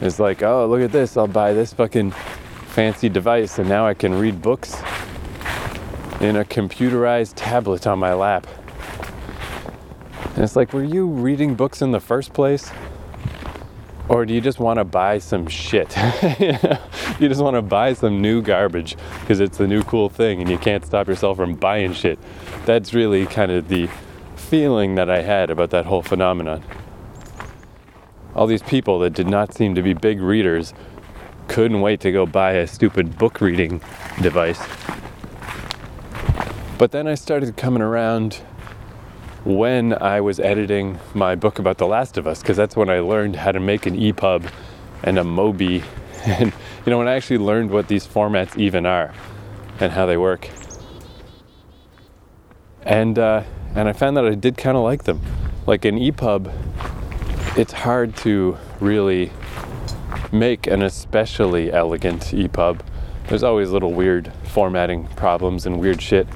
It's 0.00 0.18
like, 0.18 0.42
oh, 0.42 0.66
look 0.66 0.80
at 0.80 0.90
this! 0.90 1.16
I'll 1.16 1.28
buy 1.28 1.52
this 1.52 1.72
fucking 1.72 2.10
fancy 2.10 3.08
device, 3.08 3.60
and 3.60 3.68
now 3.68 3.86
I 3.86 3.94
can 3.94 4.18
read 4.18 4.42
books 4.42 4.74
in 6.20 6.34
a 6.34 6.44
computerized 6.44 7.34
tablet 7.36 7.86
on 7.86 8.00
my 8.00 8.14
lap. 8.14 8.48
And 10.34 10.38
it's 10.42 10.56
like, 10.56 10.72
were 10.72 10.82
you 10.82 11.06
reading 11.06 11.54
books 11.54 11.82
in 11.82 11.92
the 11.92 12.00
first 12.00 12.32
place? 12.32 12.72
Or 14.08 14.26
do 14.26 14.34
you 14.34 14.40
just 14.40 14.58
want 14.58 14.78
to 14.78 14.84
buy 14.84 15.20
some 15.20 15.46
shit? 15.46 15.96
you 17.20 17.28
just 17.28 17.40
want 17.40 17.54
to 17.54 17.62
buy 17.62 17.92
some 17.92 18.20
new 18.20 18.42
garbage 18.42 18.96
because 19.20 19.38
it's 19.38 19.58
the 19.58 19.68
new 19.68 19.84
cool 19.84 20.08
thing 20.08 20.40
and 20.40 20.50
you 20.50 20.58
can't 20.58 20.84
stop 20.84 21.06
yourself 21.06 21.36
from 21.36 21.54
buying 21.54 21.92
shit. 21.92 22.18
That's 22.64 22.92
really 22.92 23.26
kind 23.26 23.52
of 23.52 23.68
the 23.68 23.88
feeling 24.50 24.96
that 24.96 25.08
I 25.08 25.22
had 25.22 25.48
about 25.48 25.70
that 25.70 25.86
whole 25.86 26.02
phenomenon. 26.02 26.64
All 28.34 28.48
these 28.48 28.64
people 28.64 28.98
that 28.98 29.12
did 29.12 29.28
not 29.28 29.54
seem 29.54 29.76
to 29.76 29.82
be 29.82 29.94
big 29.94 30.20
readers 30.20 30.74
couldn't 31.46 31.80
wait 31.80 32.00
to 32.00 32.10
go 32.10 32.26
buy 32.26 32.54
a 32.54 32.66
stupid 32.66 33.16
book 33.16 33.40
reading 33.40 33.80
device. 34.20 34.60
But 36.78 36.90
then 36.90 37.06
I 37.06 37.14
started 37.14 37.56
coming 37.56 37.80
around 37.80 38.42
when 39.44 39.92
I 40.02 40.20
was 40.20 40.40
editing 40.40 40.98
my 41.14 41.36
book 41.36 41.60
about 41.60 41.78
The 41.78 41.86
Last 41.86 42.18
of 42.18 42.26
Us, 42.26 42.40
because 42.40 42.56
that's 42.56 42.74
when 42.74 42.90
I 42.90 42.98
learned 42.98 43.36
how 43.36 43.52
to 43.52 43.60
make 43.60 43.86
an 43.86 43.94
EPUB 43.96 44.50
and 45.04 45.16
a 45.16 45.22
Mobi. 45.22 45.84
And, 46.26 46.52
you 46.84 46.90
know, 46.90 46.98
when 46.98 47.08
I 47.08 47.14
actually 47.14 47.38
learned 47.38 47.70
what 47.70 47.88
these 47.88 48.06
formats 48.06 48.54
even 48.58 48.84
are 48.84 49.14
and 49.78 49.90
how 49.90 50.04
they 50.04 50.18
work. 50.18 50.50
And, 52.82 53.18
uh, 53.18 53.44
and 53.74 53.88
I 53.88 53.92
found 53.92 54.16
that 54.16 54.24
I 54.24 54.34
did 54.34 54.56
kind 54.56 54.76
of 54.76 54.82
like 54.82 55.04
them. 55.04 55.20
Like 55.66 55.84
an 55.84 55.98
EPUB, 55.98 56.52
it's 57.56 57.72
hard 57.72 58.16
to 58.18 58.56
really 58.80 59.32
make 60.32 60.66
an 60.66 60.82
especially 60.82 61.72
elegant 61.72 62.22
EPUB. 62.22 62.80
There's 63.28 63.42
always 63.42 63.70
little 63.70 63.92
weird 63.92 64.32
formatting 64.44 65.06
problems 65.08 65.66
and 65.66 65.78
weird 65.78 66.02
shit 66.02 66.26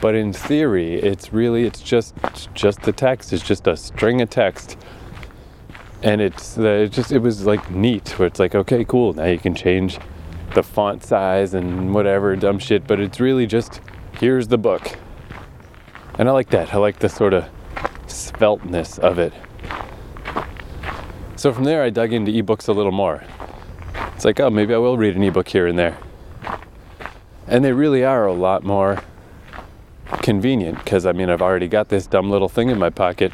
but 0.00 0.14
in 0.14 0.32
theory 0.32 0.94
it's 0.94 1.32
really 1.32 1.64
it's 1.64 1.80
just 1.80 2.14
just 2.54 2.82
the 2.82 2.92
text 2.92 3.32
it's 3.32 3.42
just 3.42 3.66
a 3.66 3.76
string 3.76 4.20
of 4.20 4.30
text 4.30 4.78
and 6.02 6.20
it's 6.20 6.58
uh, 6.58 6.62
it 6.62 6.92
just 6.92 7.12
it 7.12 7.18
was 7.18 7.46
like 7.46 7.70
neat 7.70 8.08
where 8.18 8.28
it's 8.28 8.38
like 8.38 8.54
okay 8.54 8.84
cool 8.84 9.12
now 9.14 9.24
you 9.24 9.38
can 9.38 9.54
change 9.54 9.98
the 10.54 10.62
font 10.62 11.02
size 11.02 11.54
and 11.54 11.94
whatever 11.94 12.36
dumb 12.36 12.58
shit 12.58 12.86
but 12.86 13.00
it's 13.00 13.20
really 13.20 13.46
just 13.46 13.80
here's 14.20 14.48
the 14.48 14.58
book 14.58 14.96
and 16.18 16.28
i 16.28 16.32
like 16.32 16.50
that 16.50 16.72
i 16.74 16.76
like 16.76 16.98
the 16.98 17.08
sort 17.08 17.34
of 17.34 17.44
svelteness 18.06 18.98
of 18.98 19.18
it 19.18 19.32
so 21.36 21.52
from 21.52 21.64
there 21.64 21.82
i 21.82 21.90
dug 21.90 22.12
into 22.12 22.30
ebooks 22.30 22.68
a 22.68 22.72
little 22.72 22.92
more 22.92 23.22
it's 24.14 24.24
like 24.24 24.40
oh 24.40 24.50
maybe 24.50 24.74
i 24.74 24.78
will 24.78 24.96
read 24.96 25.16
an 25.16 25.22
ebook 25.22 25.48
here 25.48 25.66
and 25.66 25.78
there 25.78 25.98
and 27.46 27.64
they 27.64 27.72
really 27.72 28.04
are 28.04 28.26
a 28.26 28.32
lot 28.32 28.64
more 28.64 29.02
convenient 30.22 30.78
because 30.78 31.06
I 31.06 31.12
mean, 31.12 31.30
I've 31.30 31.42
already 31.42 31.68
got 31.68 31.88
this 31.88 32.06
dumb 32.06 32.30
little 32.30 32.48
thing 32.48 32.70
in 32.70 32.78
my 32.78 32.90
pocket 32.90 33.32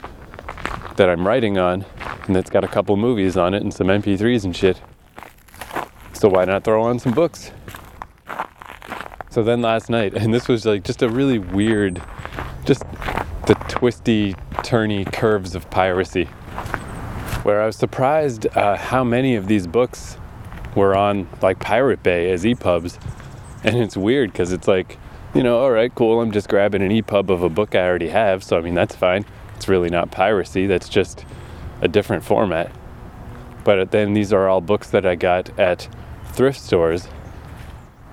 that 0.97 1.09
I'm 1.09 1.27
writing 1.27 1.59
on, 1.59 1.85
and 2.27 2.37
it's 2.37 2.51
got 2.51 2.65
a 2.65 2.69
couple 2.69 2.97
movies 2.97 3.37
on 3.37 3.55
it 3.55 3.63
and 3.63 3.73
some 3.73 3.87
MP3s 3.87 4.45
and 4.45 4.55
shit. 4.55 4.81
So 6.13 6.29
why 6.29 6.45
not 6.45 6.65
throw 6.65 6.83
on 6.83 6.99
some 6.99 7.13
books? 7.13 7.53
So 9.31 9.43
then 9.43 9.63
last 9.63 9.89
night, 9.89 10.15
and 10.17 10.33
this 10.33 10.49
was 10.49 10.67
like 10.67 10.85
just 10.85 11.03
a 11.03 11.09
really 11.09 11.39
weird, 11.39 12.03
just 12.65 12.83
the 13.47 13.55
twisty, 13.69 14.35
turny 14.59 15.11
curves 15.13 15.55
of 15.55 15.69
piracy, 15.71 16.25
where 17.45 17.63
I 17.63 17.67
was 17.67 17.77
surprised 17.77 18.47
uh, 18.57 18.77
how 18.77 19.05
many 19.05 19.35
of 19.35 19.47
these 19.47 19.67
books 19.67 20.17
were 20.75 20.97
on 20.97 21.29
like 21.41 21.59
Pirate 21.59 22.03
Bay 22.03 22.31
as 22.31 22.45
EPUBs. 22.45 22.99
And 23.65 23.77
it's 23.77 23.97
weird 23.97 24.33
because 24.33 24.53
it's 24.53 24.67
like 24.67 24.99
you 25.35 25.43
know, 25.43 25.61
all 25.61 25.71
right, 25.71 25.95
cool, 25.95 26.21
I'm 26.21 26.31
just 26.31 26.49
grabbing 26.49 26.83
an 26.83 26.91
EPUB 26.91 27.31
of 27.31 27.43
a 27.43 27.49
book 27.49 27.75
I 27.75 27.87
already 27.87 28.09
have, 28.09 28.45
so 28.45 28.59
I 28.59 28.61
mean, 28.61 28.75
that's 28.75 28.95
fine. 28.95 29.25
It's 29.57 29.67
really 29.67 29.89
not 29.89 30.11
piracy, 30.11 30.67
that's 30.67 30.91
just 30.91 31.25
a 31.81 31.89
different 31.89 32.23
format. 32.23 32.71
But 33.65 33.93
then 33.93 34.13
these 34.13 34.33
are 34.33 34.49
all 34.49 34.61
books 34.61 34.91
that 34.91 35.07
I 35.07 35.15
got 35.15 35.59
at 35.59 35.89
thrift 36.33 36.61
stores. 36.61 37.09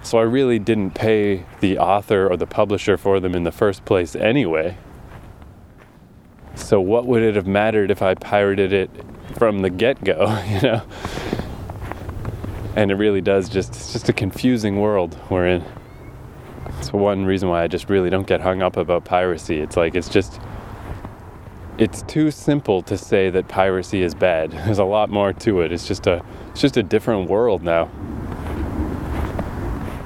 So 0.01 0.17
I 0.17 0.23
really 0.23 0.59
didn't 0.59 0.91
pay 0.91 1.45
the 1.59 1.77
author 1.77 2.27
or 2.27 2.37
the 2.37 2.47
publisher 2.47 2.97
for 2.97 3.19
them 3.19 3.35
in 3.35 3.43
the 3.43 3.51
first 3.51 3.85
place 3.85 4.15
anyway. 4.15 4.77
So 6.55 6.79
what 6.81 7.05
would 7.05 7.23
it 7.23 7.35
have 7.35 7.47
mattered 7.47 7.91
if 7.91 8.01
I 8.01 8.15
pirated 8.15 8.73
it 8.73 8.89
from 9.37 9.59
the 9.59 9.69
get-go, 9.69 10.43
you 10.47 10.61
know? 10.61 10.81
And 12.75 12.91
it 12.91 12.95
really 12.95 13.21
does 13.21 13.49
just 13.49 13.75
it's 13.75 13.91
just 13.93 14.09
a 14.09 14.13
confusing 14.13 14.79
world 14.79 15.17
we're 15.29 15.47
in. 15.47 15.65
It's 16.77 16.93
one 16.93 17.25
reason 17.25 17.49
why 17.49 17.63
I 17.63 17.67
just 17.67 17.89
really 17.89 18.09
don't 18.09 18.27
get 18.27 18.41
hung 18.41 18.61
up 18.61 18.77
about 18.77 19.03
piracy. 19.03 19.59
It's 19.59 19.75
like 19.75 19.95
it's 19.95 20.07
just 20.07 20.39
it's 21.77 22.03
too 22.03 22.29
simple 22.29 22.81
to 22.83 22.97
say 22.97 23.29
that 23.29 23.47
piracy 23.47 24.01
is 24.01 24.13
bad. 24.13 24.51
There's 24.65 24.79
a 24.79 24.85
lot 24.85 25.09
more 25.09 25.33
to 25.33 25.61
it. 25.61 25.71
It's 25.71 25.87
just 25.87 26.07
a 26.07 26.23
it's 26.51 26.61
just 26.61 26.77
a 26.77 26.83
different 26.83 27.29
world 27.29 27.63
now. 27.63 27.89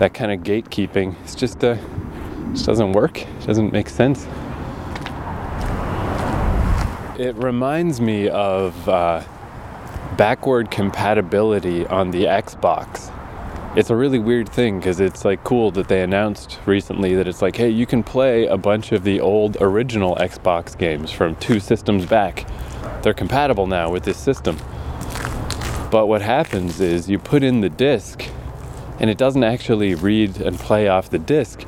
That 0.03 0.13
kind 0.13 0.33
of 0.33 0.41
gatekeeping, 0.41 1.15
it's 1.24 1.33
just 1.33 1.63
it 1.63 1.79
just 2.51 2.65
doesn't 2.65 2.91
work. 2.91 3.22
It 3.22 3.48
doesn't 3.48 3.72
make 3.72 3.88
sense. 3.88 4.25
It 7.17 7.33
reminds 7.38 8.01
me 8.01 8.27
of 8.27 8.89
uh, 8.89 9.24
backward 10.17 10.69
compatibility 10.69 11.88
on 11.88 12.12
the 12.12 12.25
Xbox 12.25 13.13
it's 13.77 13.89
a 13.89 13.95
really 13.95 14.19
weird 14.19 14.50
thing 14.50 14.77
because 14.77 15.00
it's 15.00 15.24
like 15.24 15.41
cool 15.45 15.72
that 15.72 15.88
they 15.88 16.01
announced 16.03 16.60
recently 16.65 17.15
that 17.15 17.27
it's 17.27 17.41
like, 17.41 17.55
hey, 17.55 17.69
you 17.69 17.86
can 17.86 18.03
play 18.03 18.45
a 18.45 18.57
bunch 18.57 18.91
of 18.91 19.05
the 19.05 19.22
old 19.22 19.55
original 19.62 20.17
Xbox 20.17 20.77
games 20.77 21.12
from 21.12 21.38
two 21.38 21.62
systems 21.62 22.05
back. 22.05 22.45
They're 23.03 23.13
compatible 23.13 23.67
now 23.67 23.89
with 23.89 24.03
this 24.03 24.17
system. 24.17 24.57
But 25.89 26.07
what 26.07 26.22
happens 26.22 26.81
is 26.81 27.10
you 27.10 27.19
put 27.19 27.41
in 27.41 27.62
the 27.62 27.69
disc 27.69 28.29
and 29.03 29.10
it 29.10 29.17
doesn't 29.17 29.43
actually 29.43 29.93
read 29.95 30.39
and 30.39 30.57
play 30.57 30.88
off 30.88 31.10
the 31.10 31.19
disc, 31.19 31.65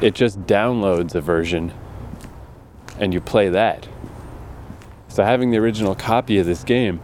it 0.00 0.14
just 0.14 0.40
downloads 0.42 1.16
a 1.16 1.20
version 1.20 1.72
and 3.00 3.12
you 3.12 3.20
play 3.20 3.48
that. 3.48 3.88
So 5.08 5.24
having 5.24 5.50
the 5.50 5.58
original 5.58 5.96
copy 5.96 6.38
of 6.38 6.46
this 6.46 6.62
game, 6.62 7.00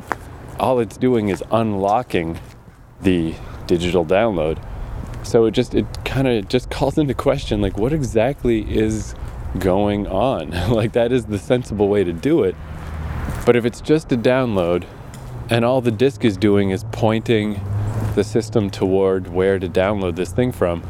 all 0.60 0.78
it's 0.78 0.96
doing 0.96 1.30
is 1.30 1.42
unlocking 1.50 2.38
the 3.00 3.34
digital 3.66 4.06
download. 4.06 4.64
So 5.24 5.46
it 5.46 5.50
just 5.50 5.74
it 5.74 5.86
kind 6.04 6.28
of 6.28 6.46
just 6.46 6.70
calls 6.70 6.96
into 6.96 7.12
question 7.12 7.60
like 7.60 7.76
what 7.76 7.92
exactly 7.92 8.60
is 8.72 9.16
going 9.58 10.06
on? 10.06 10.50
like 10.70 10.92
that 10.92 11.10
is 11.10 11.24
the 11.24 11.40
sensible 11.40 11.88
way 11.88 12.04
to 12.04 12.12
do 12.12 12.44
it. 12.44 12.54
But 13.44 13.56
if 13.56 13.64
it's 13.64 13.80
just 13.80 14.12
a 14.12 14.16
download 14.16 14.86
and 15.50 15.64
all 15.64 15.80
the 15.80 15.90
disk 15.90 16.24
is 16.24 16.36
doing 16.36 16.70
is 16.70 16.84
pointing 16.92 17.60
the 18.14 18.25
system 18.25 18.71
toward 18.71 19.28
where 19.28 19.59
to 19.59 19.68
download 19.68 20.16
this 20.16 20.32
thing 20.32 20.52
from, 20.52 20.82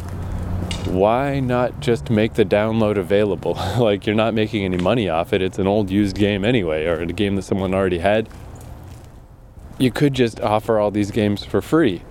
why 0.86 1.40
not 1.40 1.80
just 1.80 2.10
make 2.10 2.34
the 2.34 2.44
download 2.44 2.96
available? 2.96 3.54
like 3.78 4.06
you're 4.06 4.16
not 4.16 4.34
making 4.34 4.64
any 4.64 4.78
money 4.78 5.08
off 5.08 5.32
it. 5.32 5.42
It's 5.42 5.58
an 5.58 5.66
old 5.66 5.90
used 5.90 6.16
game 6.16 6.44
anyway, 6.44 6.86
or 6.86 7.00
a 7.00 7.06
game 7.06 7.36
that 7.36 7.42
someone 7.42 7.74
already 7.74 7.98
had. 7.98 8.28
You 9.78 9.90
could 9.90 10.14
just 10.14 10.40
offer 10.40 10.78
all 10.78 10.90
these 10.90 11.10
games 11.10 11.44
for 11.44 11.60
free 11.60 12.02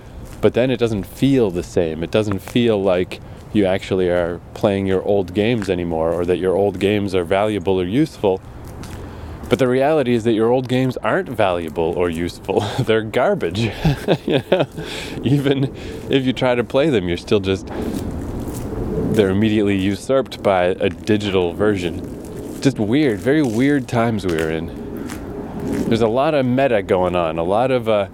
but 0.41 0.55
then 0.55 0.71
it 0.71 0.77
doesn't 0.77 1.05
feel 1.05 1.51
the 1.51 1.63
same. 1.63 2.03
It 2.03 2.11
doesn't 2.11 2.39
feel 2.39 2.81
like 2.81 3.21
you 3.53 3.65
actually 3.65 4.09
are 4.09 4.41
playing 4.53 4.87
your 4.87 5.03
old 5.03 5.33
games 5.33 5.69
anymore 5.69 6.11
or 6.11 6.25
that 6.25 6.37
your 6.37 6.55
old 6.55 6.79
games 6.79 7.13
are 7.13 7.23
valuable 7.23 7.79
or 7.79 7.85
useful. 7.85 8.41
But 9.51 9.59
the 9.59 9.67
reality 9.67 10.13
is 10.13 10.23
that 10.23 10.31
your 10.31 10.49
old 10.49 10.69
games 10.69 10.95
aren't 10.95 11.27
valuable 11.27 11.93
or 11.97 12.09
useful. 12.09 12.61
They're 12.79 13.01
garbage. 13.01 13.59
Even 15.23 15.75
if 16.09 16.25
you 16.25 16.31
try 16.31 16.55
to 16.55 16.63
play 16.63 16.89
them, 16.89 17.09
you're 17.09 17.17
still 17.17 17.41
just 17.41 17.67
they're 19.13 19.29
immediately 19.29 19.75
usurped 19.75 20.41
by 20.41 20.67
a 20.67 20.89
digital 20.89 21.51
version. 21.51 22.61
Just 22.61 22.79
weird, 22.79 23.19
very 23.19 23.41
weird 23.41 23.89
times 23.89 24.25
we 24.25 24.41
are 24.41 24.49
in. 24.49 24.67
There's 25.89 25.99
a 25.99 26.07
lot 26.07 26.33
of 26.33 26.45
meta 26.45 26.81
going 26.81 27.17
on, 27.17 27.37
a 27.37 27.43
lot 27.43 27.71
of 27.71 27.89
uh, 27.89 28.07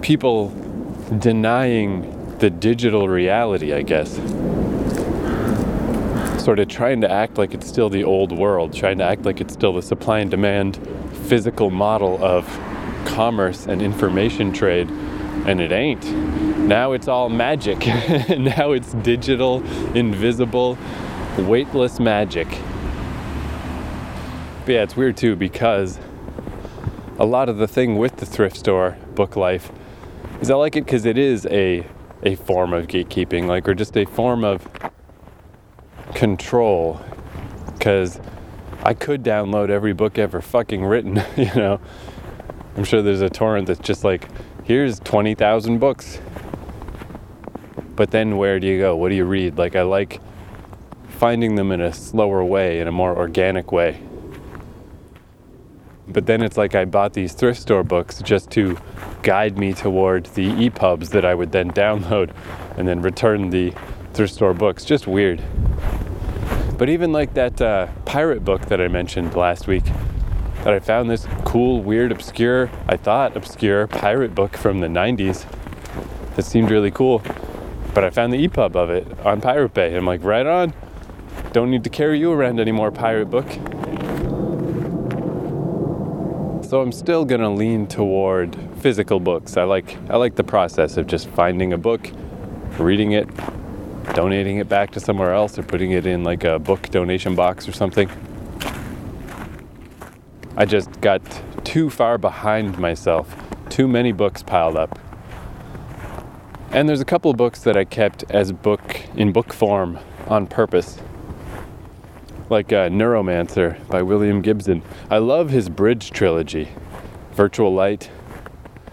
people 0.00 0.50
denying 1.18 2.38
the 2.38 2.50
digital 2.50 3.08
reality, 3.08 3.74
I 3.74 3.82
guess. 3.82 4.16
Sort 6.40 6.58
of 6.58 6.68
trying 6.68 7.02
to 7.02 7.10
act 7.10 7.36
like 7.36 7.52
it's 7.52 7.68
still 7.68 7.90
the 7.90 8.02
old 8.02 8.32
world, 8.32 8.72
trying 8.72 8.96
to 8.96 9.04
act 9.04 9.26
like 9.26 9.42
it's 9.42 9.52
still 9.52 9.74
the 9.74 9.82
supply 9.82 10.20
and 10.20 10.30
demand 10.30 10.80
physical 11.28 11.68
model 11.68 12.18
of 12.24 12.46
commerce 13.04 13.66
and 13.66 13.82
information 13.82 14.50
trade, 14.50 14.90
and 15.46 15.60
it 15.60 15.70
ain't. 15.70 16.02
Now 16.56 16.92
it's 16.92 17.08
all 17.08 17.28
magic. 17.28 17.78
now 18.38 18.72
it's 18.72 18.94
digital, 18.94 19.62
invisible, 19.94 20.78
weightless 21.36 22.00
magic. 22.00 22.48
But 24.64 24.72
yeah, 24.72 24.82
it's 24.82 24.96
weird 24.96 25.18
too 25.18 25.36
because 25.36 25.98
a 27.18 27.26
lot 27.26 27.50
of 27.50 27.58
the 27.58 27.68
thing 27.68 27.98
with 27.98 28.16
the 28.16 28.24
thrift 28.24 28.56
store 28.56 28.96
book 29.14 29.36
life 29.36 29.70
is 30.40 30.50
I 30.50 30.54
like 30.54 30.74
it 30.74 30.86
because 30.86 31.04
it 31.04 31.18
is 31.18 31.44
a 31.50 31.86
a 32.22 32.36
form 32.36 32.72
of 32.72 32.86
gatekeeping, 32.86 33.46
like 33.46 33.68
or 33.68 33.74
just 33.74 33.94
a 33.94 34.06
form 34.06 34.42
of 34.42 34.66
control. 36.14 37.00
Because 37.72 38.20
I 38.82 38.94
could 38.94 39.22
download 39.22 39.70
every 39.70 39.92
book 39.92 40.18
ever 40.18 40.40
fucking 40.40 40.84
written, 40.84 41.22
you 41.36 41.54
know. 41.54 41.80
I'm 42.76 42.84
sure 42.84 43.02
there's 43.02 43.20
a 43.20 43.30
torrent 43.30 43.66
that's 43.66 43.80
just 43.80 44.04
like, 44.04 44.28
here's 44.64 45.00
20,000 45.00 45.78
books. 45.78 46.20
But 47.96 48.10
then 48.10 48.36
where 48.38 48.58
do 48.60 48.66
you 48.66 48.78
go? 48.78 48.96
What 48.96 49.10
do 49.10 49.14
you 49.14 49.24
read? 49.24 49.58
Like, 49.58 49.76
I 49.76 49.82
like 49.82 50.20
finding 51.08 51.56
them 51.56 51.70
in 51.72 51.82
a 51.82 51.92
slower 51.92 52.42
way, 52.42 52.80
in 52.80 52.88
a 52.88 52.92
more 52.92 53.14
organic 53.14 53.72
way. 53.72 54.00
But 56.08 56.26
then 56.26 56.42
it's 56.42 56.56
like 56.56 56.74
I 56.74 56.86
bought 56.86 57.12
these 57.12 57.34
thrift 57.34 57.60
store 57.60 57.84
books 57.84 58.22
just 58.22 58.50
to 58.52 58.78
guide 59.22 59.58
me 59.58 59.74
toward 59.74 60.24
the 60.26 60.48
EPUBs 60.48 61.10
that 61.10 61.24
I 61.24 61.34
would 61.34 61.52
then 61.52 61.70
download 61.72 62.34
and 62.78 62.88
then 62.88 63.02
return 63.02 63.50
the 63.50 63.74
thrift 64.14 64.34
store 64.34 64.54
books. 64.54 64.84
Just 64.84 65.06
weird. 65.06 65.42
But 66.80 66.88
even 66.88 67.12
like 67.12 67.34
that 67.34 67.60
uh, 67.60 67.88
pirate 68.06 68.42
book 68.42 68.62
that 68.68 68.80
I 68.80 68.88
mentioned 68.88 69.34
last 69.34 69.66
week, 69.66 69.84
that 70.64 70.72
I 70.72 70.78
found 70.78 71.10
this 71.10 71.26
cool, 71.44 71.82
weird, 71.82 72.10
obscure, 72.10 72.70
I 72.88 72.96
thought 72.96 73.36
obscure 73.36 73.86
pirate 73.86 74.34
book 74.34 74.56
from 74.56 74.80
the 74.80 74.86
90s 74.86 75.44
that 76.36 76.46
seemed 76.46 76.70
really 76.70 76.90
cool. 76.90 77.22
But 77.92 78.04
I 78.04 78.08
found 78.08 78.32
the 78.32 78.48
EPUB 78.48 78.76
of 78.76 78.88
it 78.88 79.06
on 79.26 79.42
Pirate 79.42 79.74
Bay. 79.74 79.94
I'm 79.94 80.06
like, 80.06 80.24
right 80.24 80.46
on. 80.46 80.72
Don't 81.52 81.70
need 81.70 81.84
to 81.84 81.90
carry 81.90 82.18
you 82.18 82.32
around 82.32 82.58
anymore, 82.58 82.90
pirate 82.90 83.26
book. 83.26 83.50
So 86.64 86.80
I'm 86.80 86.92
still 86.92 87.26
gonna 87.26 87.52
lean 87.52 87.88
toward 87.88 88.56
physical 88.78 89.20
books. 89.20 89.58
I 89.58 89.64
like 89.64 89.98
I 90.08 90.16
like 90.16 90.36
the 90.36 90.44
process 90.44 90.96
of 90.96 91.06
just 91.06 91.28
finding 91.28 91.74
a 91.74 91.78
book, 91.78 92.10
reading 92.78 93.12
it, 93.12 93.28
donating 94.14 94.58
it 94.58 94.68
back 94.68 94.90
to 94.92 95.00
somewhere 95.00 95.32
else, 95.32 95.58
or 95.58 95.62
putting 95.62 95.92
it 95.92 96.06
in 96.06 96.24
like 96.24 96.44
a 96.44 96.58
book 96.58 96.90
donation 96.90 97.34
box 97.34 97.68
or 97.68 97.72
something. 97.72 98.10
I 100.56 100.64
just 100.64 101.00
got 101.00 101.22
too 101.64 101.90
far 101.90 102.18
behind 102.18 102.78
myself, 102.78 103.34
too 103.68 103.88
many 103.88 104.12
books 104.12 104.42
piled 104.42 104.76
up. 104.76 104.98
And 106.72 106.88
there's 106.88 107.00
a 107.00 107.04
couple 107.04 107.30
of 107.30 107.36
books 107.36 107.60
that 107.62 107.76
I 107.76 107.84
kept 107.84 108.24
as 108.30 108.52
book 108.52 109.00
in 109.16 109.32
book 109.32 109.52
form 109.52 109.98
on 110.28 110.46
purpose 110.46 111.00
like 112.50 112.72
uh, 112.72 112.88
Neuromancer 112.88 113.86
by 113.88 114.02
William 114.02 114.42
Gibson. 114.42 114.82
I 115.08 115.18
love 115.18 115.50
his 115.50 115.68
bridge 115.68 116.10
trilogy 116.10 116.68
Virtual 117.32 117.72
Light, 117.72 118.10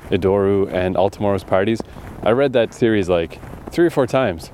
Idoru, 0.09 0.71
and 0.71 0.95
All 0.95 1.09
Tomorrow's 1.09 1.43
Parties. 1.43 1.81
I 2.21 2.31
read 2.31 2.53
that 2.53 2.73
series 2.73 3.09
like 3.09 3.39
three 3.71 3.87
or 3.87 3.89
four 3.89 4.07
times. 4.07 4.51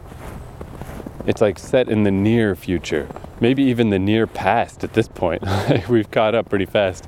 It's 1.26 1.42
like 1.42 1.58
set 1.58 1.90
in 1.90 2.04
the 2.04 2.12
near 2.12 2.56
future, 2.56 3.08
maybe 3.40 3.64
even 3.64 3.90
the 3.90 4.00
near 4.00 4.28
past 4.28 4.84
at 4.84 4.94
this 4.94 5.08
point. 5.08 5.44
We've 5.90 6.10
caught 6.12 6.36
up 6.36 6.50
pretty 6.50 6.66
fast. 6.66 7.08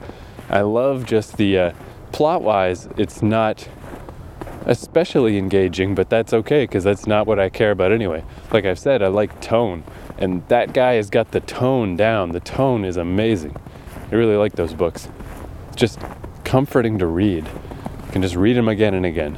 I 0.49 0.61
love 0.61 1.05
just 1.05 1.37
the 1.37 1.57
uh, 1.57 1.73
plot 2.11 2.41
wise, 2.41 2.87
it's 2.97 3.21
not 3.21 3.67
especially 4.65 5.37
engaging, 5.37 5.95
but 5.95 6.09
that's 6.09 6.33
okay 6.33 6.63
because 6.63 6.83
that's 6.83 7.05
not 7.05 7.27
what 7.27 7.39
I 7.39 7.49
care 7.49 7.71
about 7.71 7.91
anyway. 7.91 8.23
Like 8.51 8.65
I've 8.65 8.79
said, 8.79 9.01
I 9.01 9.07
like 9.07 9.41
tone. 9.41 9.83
And 10.17 10.47
that 10.47 10.73
guy 10.73 10.93
has 10.93 11.09
got 11.09 11.31
the 11.31 11.41
tone 11.41 11.95
down. 11.95 12.31
The 12.31 12.39
tone 12.39 12.85
is 12.85 12.97
amazing. 12.97 13.55
I 14.11 14.15
really 14.15 14.37
like 14.37 14.53
those 14.53 14.73
books. 14.73 15.09
It's 15.67 15.75
just 15.75 15.99
comforting 16.43 16.99
to 16.99 17.05
read. 17.05 17.45
You 17.45 18.11
can 18.11 18.21
just 18.21 18.35
read 18.35 18.55
them 18.55 18.67
again 18.67 18.93
and 18.93 19.05
again. 19.05 19.37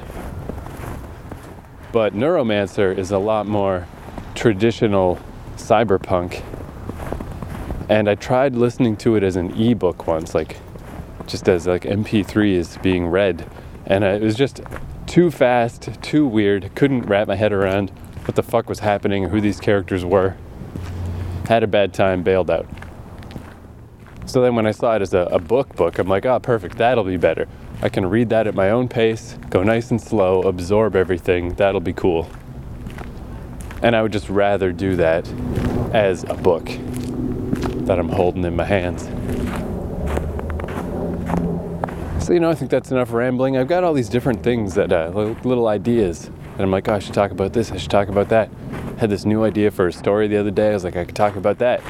But 1.92 2.14
Neuromancer 2.14 2.96
is 2.98 3.12
a 3.12 3.18
lot 3.18 3.48
more 3.48 3.88
traditional 4.38 5.20
cyberpunk. 5.56 6.44
And 7.90 8.08
I 8.08 8.16
tried 8.16 8.56
listening 8.56 8.96
to 8.98 9.16
it 9.16 9.24
as 9.24 9.36
an 9.36 9.52
ebook 9.60 10.06
once, 10.06 10.36
like 10.36 10.58
just 11.26 11.50
as 11.50 11.66
like 11.66 11.84
MP3 11.84 12.52
is 12.54 12.78
being 12.78 13.08
read. 13.08 13.50
And 13.88 14.04
it 14.04 14.22
was 14.22 14.36
just 14.36 14.62
too 15.08 15.32
fast, 15.32 15.90
too 16.04 16.28
weird. 16.28 16.70
Couldn't 16.76 17.02
wrap 17.02 17.28
my 17.28 17.36
head 17.36 17.52
around 17.52 17.90
what 18.26 18.36
the 18.36 18.44
fuck 18.44 18.70
was 18.70 18.80
happening 18.80 19.26
or 19.26 19.30
who 19.30 19.42
these 19.42 19.60
characters 19.60 20.06
were 20.06 20.36
had 21.48 21.64
a 21.64 21.68
bad 21.68 21.94
time, 21.94 22.24
bailed 22.24 22.52
out. 22.52 22.68
So 24.26 24.42
then 24.42 24.56
when 24.56 24.68
I 24.68 24.72
saw 24.72 24.96
it 24.96 25.02
as 25.02 25.14
a, 25.14 25.22
a 25.32 25.40
book 25.40 25.76
book, 25.76 25.98
I'm 25.98 26.08
like, 26.08 26.26
oh, 26.26 26.40
perfect, 26.40 26.78
that'll 26.78 27.06
be 27.06 27.18
better. 27.18 27.48
I 27.82 27.90
can 27.90 28.06
read 28.06 28.30
that 28.30 28.46
at 28.46 28.54
my 28.54 28.70
own 28.70 28.90
pace, 28.90 29.38
go 29.50 29.64
nice 29.64 29.90
and 29.90 30.02
slow, 30.02 30.42
absorb 30.42 30.96
everything, 30.96 31.54
that'll 31.56 31.80
be 31.80 31.94
cool. 31.94 32.30
And 33.82 33.96
I 33.96 34.02
would 34.02 34.12
just 34.12 34.30
rather 34.30 34.72
do 34.72 34.96
that 34.96 35.28
as 35.94 36.24
a 36.24 36.34
book 36.34 36.66
that 37.86 38.00
I'm 38.00 38.10
holding 38.10 38.44
in 38.44 38.56
my 38.56 38.66
hands. 38.66 39.04
So, 42.26 42.34
you 42.34 42.40
know, 42.40 42.50
I 42.50 42.56
think 42.56 42.72
that's 42.72 42.92
enough 42.92 43.14
rambling. 43.14 43.56
I've 43.56 43.68
got 43.68 43.84
all 43.84 43.94
these 43.94 44.10
different 44.10 44.44
things 44.44 44.74
that, 44.76 44.92
uh, 44.92 45.10
little 45.44 45.68
ideas, 45.68 46.26
and 46.26 46.62
I'm 46.62 46.72
like, 46.72 46.90
oh, 46.90 46.96
I 46.96 47.00
should 47.00 47.14
talk 47.14 47.32
about 47.32 47.54
this, 47.54 47.72
I 47.72 47.78
should 47.78 47.92
talk 47.92 48.10
about 48.10 48.30
that 48.30 48.50
I 48.98 49.02
had 49.02 49.12
this 49.12 49.26
new 49.26 49.44
idea 49.44 49.70
for 49.70 49.88
a 49.88 49.94
story 49.94 50.28
the 50.28 50.38
other 50.38 50.50
day. 50.50 50.72
I 50.72 50.74
was 50.74 50.84
like, 50.84 50.96
I 50.96 51.06
could 51.06 51.16
talk 51.16 51.36
about 51.36 51.60
that. 51.60 51.84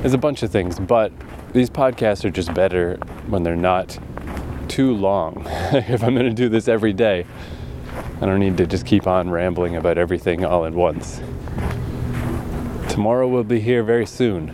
There's 0.00 0.14
a 0.14 0.18
bunch 0.18 0.42
of 0.42 0.50
things, 0.50 0.80
but 0.80 1.12
these 1.52 1.68
podcasts 1.68 2.24
are 2.24 2.30
just 2.30 2.54
better 2.54 2.96
when 3.26 3.42
they're 3.42 3.54
not 3.54 3.98
too 4.68 4.94
long. 4.94 5.44
if 5.46 6.02
I'm 6.02 6.14
going 6.14 6.24
to 6.24 6.32
do 6.32 6.48
this 6.48 6.68
every 6.68 6.94
day, 6.94 7.26
I 8.20 8.26
don't 8.26 8.40
need 8.40 8.56
to 8.56 8.66
just 8.66 8.84
keep 8.84 9.06
on 9.06 9.30
rambling 9.30 9.76
about 9.76 9.96
everything 9.96 10.44
all 10.44 10.66
at 10.66 10.72
once. 10.72 11.20
Tomorrow 12.88 13.28
will 13.28 13.44
be 13.44 13.60
here 13.60 13.84
very 13.84 14.06
soon. 14.06 14.48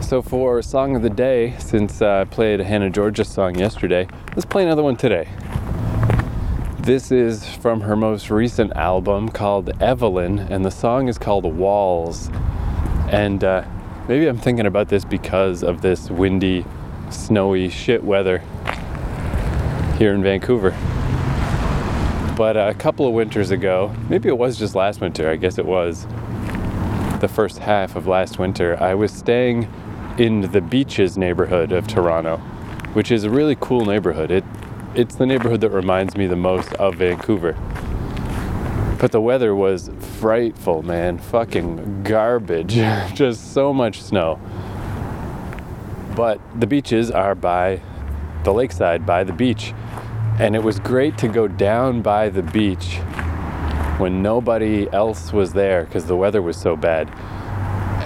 So, 0.00 0.20
for 0.20 0.60
Song 0.60 0.96
of 0.96 1.02
the 1.02 1.10
Day, 1.10 1.54
since 1.60 2.02
I 2.02 2.24
played 2.24 2.60
a 2.60 2.64
Hannah 2.64 2.90
Georgas 2.90 3.26
song 3.26 3.54
yesterday, 3.54 4.08
let's 4.30 4.44
play 4.44 4.64
another 4.64 4.82
one 4.82 4.96
today. 4.96 5.28
This 6.80 7.12
is 7.12 7.48
from 7.48 7.82
her 7.82 7.94
most 7.94 8.28
recent 8.28 8.72
album 8.72 9.28
called 9.28 9.70
Evelyn, 9.80 10.40
and 10.40 10.64
the 10.64 10.70
song 10.70 11.06
is 11.06 11.16
called 11.16 11.44
Walls. 11.44 12.28
And 13.08 13.44
uh, 13.44 13.64
maybe 14.08 14.26
I'm 14.26 14.36
thinking 14.36 14.66
about 14.66 14.88
this 14.88 15.04
because 15.04 15.62
of 15.62 15.80
this 15.80 16.10
windy, 16.10 16.66
snowy 17.08 17.68
shit 17.68 18.02
weather 18.02 18.42
here 19.96 20.12
in 20.12 20.24
Vancouver. 20.24 20.76
But 22.36 22.56
uh, 22.56 22.70
a 22.70 22.74
couple 22.74 23.06
of 23.06 23.12
winters 23.12 23.50
ago, 23.50 23.94
maybe 24.08 24.28
it 24.28 24.38
was 24.38 24.58
just 24.58 24.74
last 24.74 25.00
winter, 25.00 25.30
I 25.30 25.36
guess 25.36 25.58
it 25.58 25.66
was 25.66 26.06
the 27.22 27.28
first 27.28 27.58
half 27.58 27.94
of 27.94 28.08
last 28.08 28.40
winter, 28.40 28.76
I 28.82 28.94
was 28.94 29.12
staying 29.12 29.68
in 30.18 30.50
the 30.50 30.60
Beaches 30.60 31.16
neighborhood 31.16 31.70
of 31.70 31.86
Toronto, 31.86 32.38
which 32.94 33.12
is 33.12 33.22
a 33.22 33.30
really 33.30 33.56
cool 33.60 33.86
neighborhood. 33.86 34.30
It 34.30 34.44
it's 34.94 35.14
the 35.14 35.24
neighborhood 35.24 35.62
that 35.62 35.70
reminds 35.70 36.16
me 36.16 36.26
the 36.26 36.36
most 36.36 36.74
of 36.74 36.96
Vancouver. 36.96 37.52
But 39.00 39.12
the 39.12 39.20
weather 39.20 39.54
was 39.54 39.90
frightful, 40.18 40.82
man. 40.82 41.16
Fucking 41.18 42.02
garbage. 42.02 42.74
Just 43.14 43.54
so 43.54 43.72
much 43.72 44.02
snow. 44.02 44.38
But 46.14 46.40
the 46.60 46.66
beaches 46.66 47.10
are 47.10 47.34
by 47.34 47.80
the 48.44 48.52
lakeside, 48.52 49.06
by 49.06 49.24
the 49.24 49.32
beach. 49.32 49.72
And 50.38 50.56
it 50.56 50.62
was 50.62 50.80
great 50.80 51.18
to 51.18 51.28
go 51.28 51.46
down 51.46 52.02
by 52.02 52.28
the 52.28 52.42
beach 52.42 52.96
when 53.98 54.22
nobody 54.22 54.90
else 54.92 55.32
was 55.32 55.52
there 55.52 55.84
because 55.84 56.06
the 56.06 56.16
weather 56.16 56.42
was 56.42 56.56
so 56.56 56.74
bad. 56.76 57.08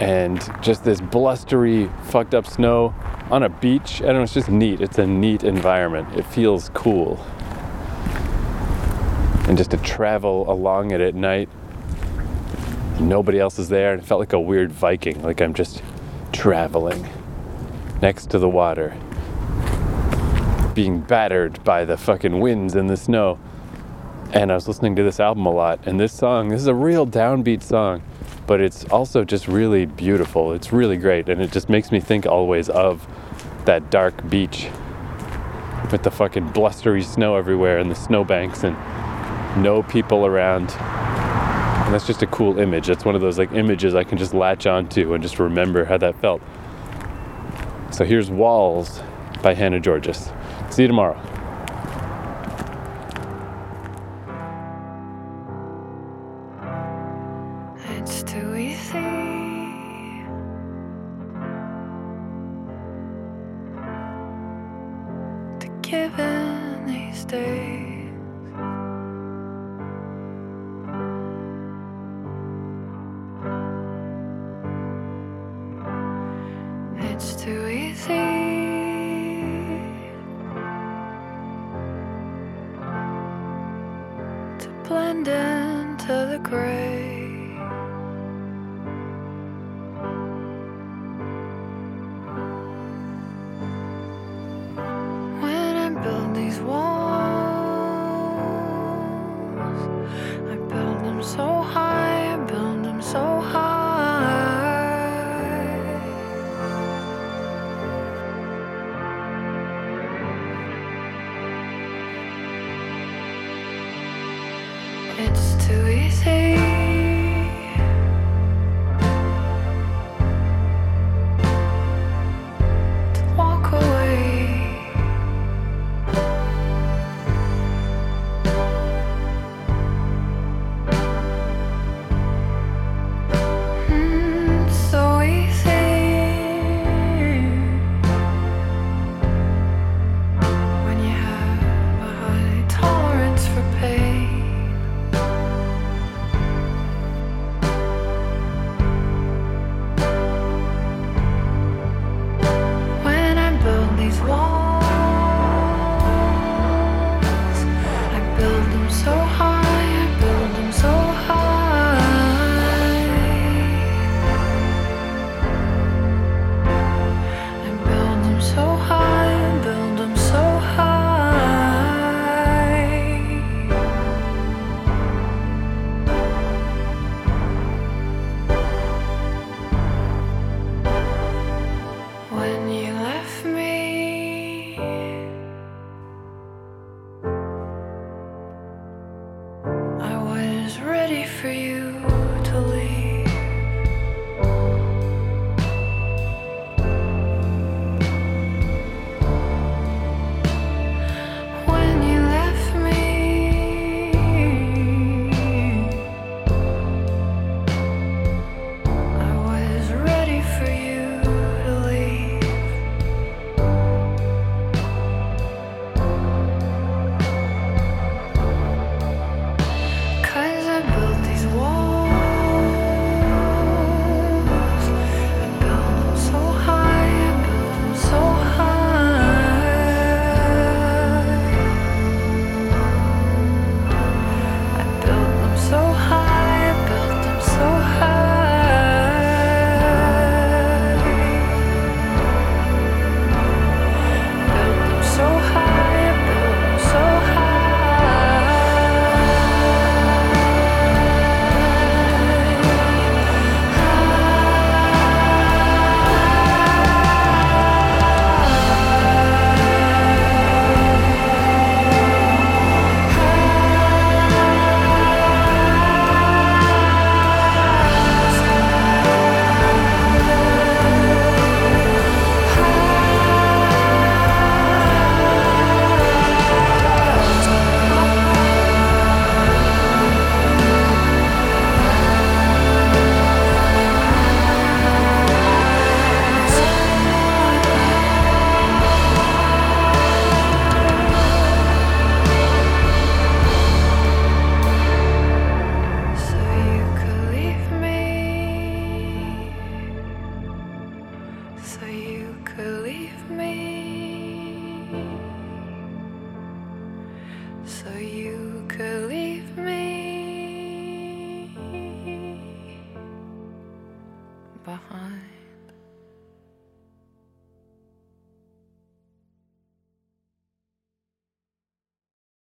And 0.03 0.41
just 0.61 0.85
this 0.85 1.01
blustery, 1.01 1.89
fucked 2.05 2.35
up 2.35 2.47
snow 2.47 2.95
on 3.31 3.43
a 3.43 3.49
beach. 3.49 4.03
I 4.03 4.07
don't 4.07 4.17
know, 4.17 4.23
it's 4.23 4.35
just 4.35 4.51
neat. 4.51 4.81
It's 4.81 4.99
a 4.99 5.07
neat 5.07 5.45
environment. 5.45 6.19
It 6.19 6.27
feels 6.27 6.69
cool. 6.71 7.17
And 9.49 9.57
just 9.57 9.71
to 9.71 9.77
travel 9.79 10.51
along 10.51 10.91
it 10.91 11.01
at 11.01 11.15
night, 11.15 11.49
nobody 13.01 13.39
else 13.39 13.59
is 13.59 13.69
there. 13.69 13.93
And 13.93 14.03
It 14.03 14.07
felt 14.07 14.21
like 14.21 14.33
a 14.33 14.41
weird 14.41 14.73
Viking, 14.73 15.23
like 15.23 15.41
I'm 15.41 15.55
just 15.55 15.83
traveling 16.33 17.09
next 18.03 18.31
to 18.31 18.39
the 18.39 18.49
water, 18.49 18.97
being 20.77 21.01
battered 21.01 21.65
by 21.65 21.85
the 21.85 21.97
fucking 21.97 22.39
winds 22.39 22.77
and 22.77 22.89
the 22.89 22.97
snow. 22.97 23.39
And 24.33 24.53
I 24.53 24.55
was 24.55 24.69
listening 24.69 24.95
to 24.97 25.03
this 25.03 25.19
album 25.19 25.47
a 25.47 25.51
lot, 25.51 25.81
and 25.87 25.99
this 25.99 26.13
song, 26.13 26.51
this 26.51 26.61
is 26.61 26.67
a 26.67 26.75
real 26.75 27.07
downbeat 27.07 27.63
song, 27.63 28.03
but 28.47 28.61
it's 28.61 28.85
also 28.87 29.25
just 29.25 29.49
really 29.49 29.87
beautiful. 29.87 30.53
It's 30.53 30.73
really 30.73 30.99
great, 30.99 31.29
and 31.29 31.41
it 31.41 31.51
just 31.51 31.69
makes 31.69 31.91
me 31.91 31.99
think 31.99 32.27
always 32.27 32.69
of 32.69 33.09
that 33.65 33.91
dark 33.91 34.29
beach 34.29 34.69
with 35.91 36.03
the 36.03 36.11
fucking 36.11 36.49
blustery 36.51 37.03
snow 37.03 37.37
everywhere 37.37 37.79
and 37.79 37.91
the 37.91 37.95
snowbanks 37.95 38.63
and 38.63 38.77
no 39.63 39.83
people 39.83 40.27
around. 40.27 40.71
And 41.87 41.95
that's 41.95 42.07
just 42.07 42.23
a 42.23 42.27
cool 42.27 42.59
image. 42.59 42.89
That's 42.89 43.05
one 43.05 43.15
of 43.15 43.23
those 43.23 43.39
like 43.39 43.53
images 43.53 43.95
I 43.95 44.05
can 44.05 44.19
just 44.19 44.35
latch 44.35 44.67
onto 44.67 45.15
and 45.15 45.23
just 45.23 45.39
remember 45.39 45.85
how 45.85 45.97
that 45.99 46.21
felt. 46.21 46.43
So 47.93 48.05
here's 48.05 48.31
Walls 48.31 49.01
by 49.43 49.55
Hannah 49.55 49.81
Georgas. 49.81 50.33
See 50.71 50.83
you 50.83 50.89
tomorrow. 50.89 51.36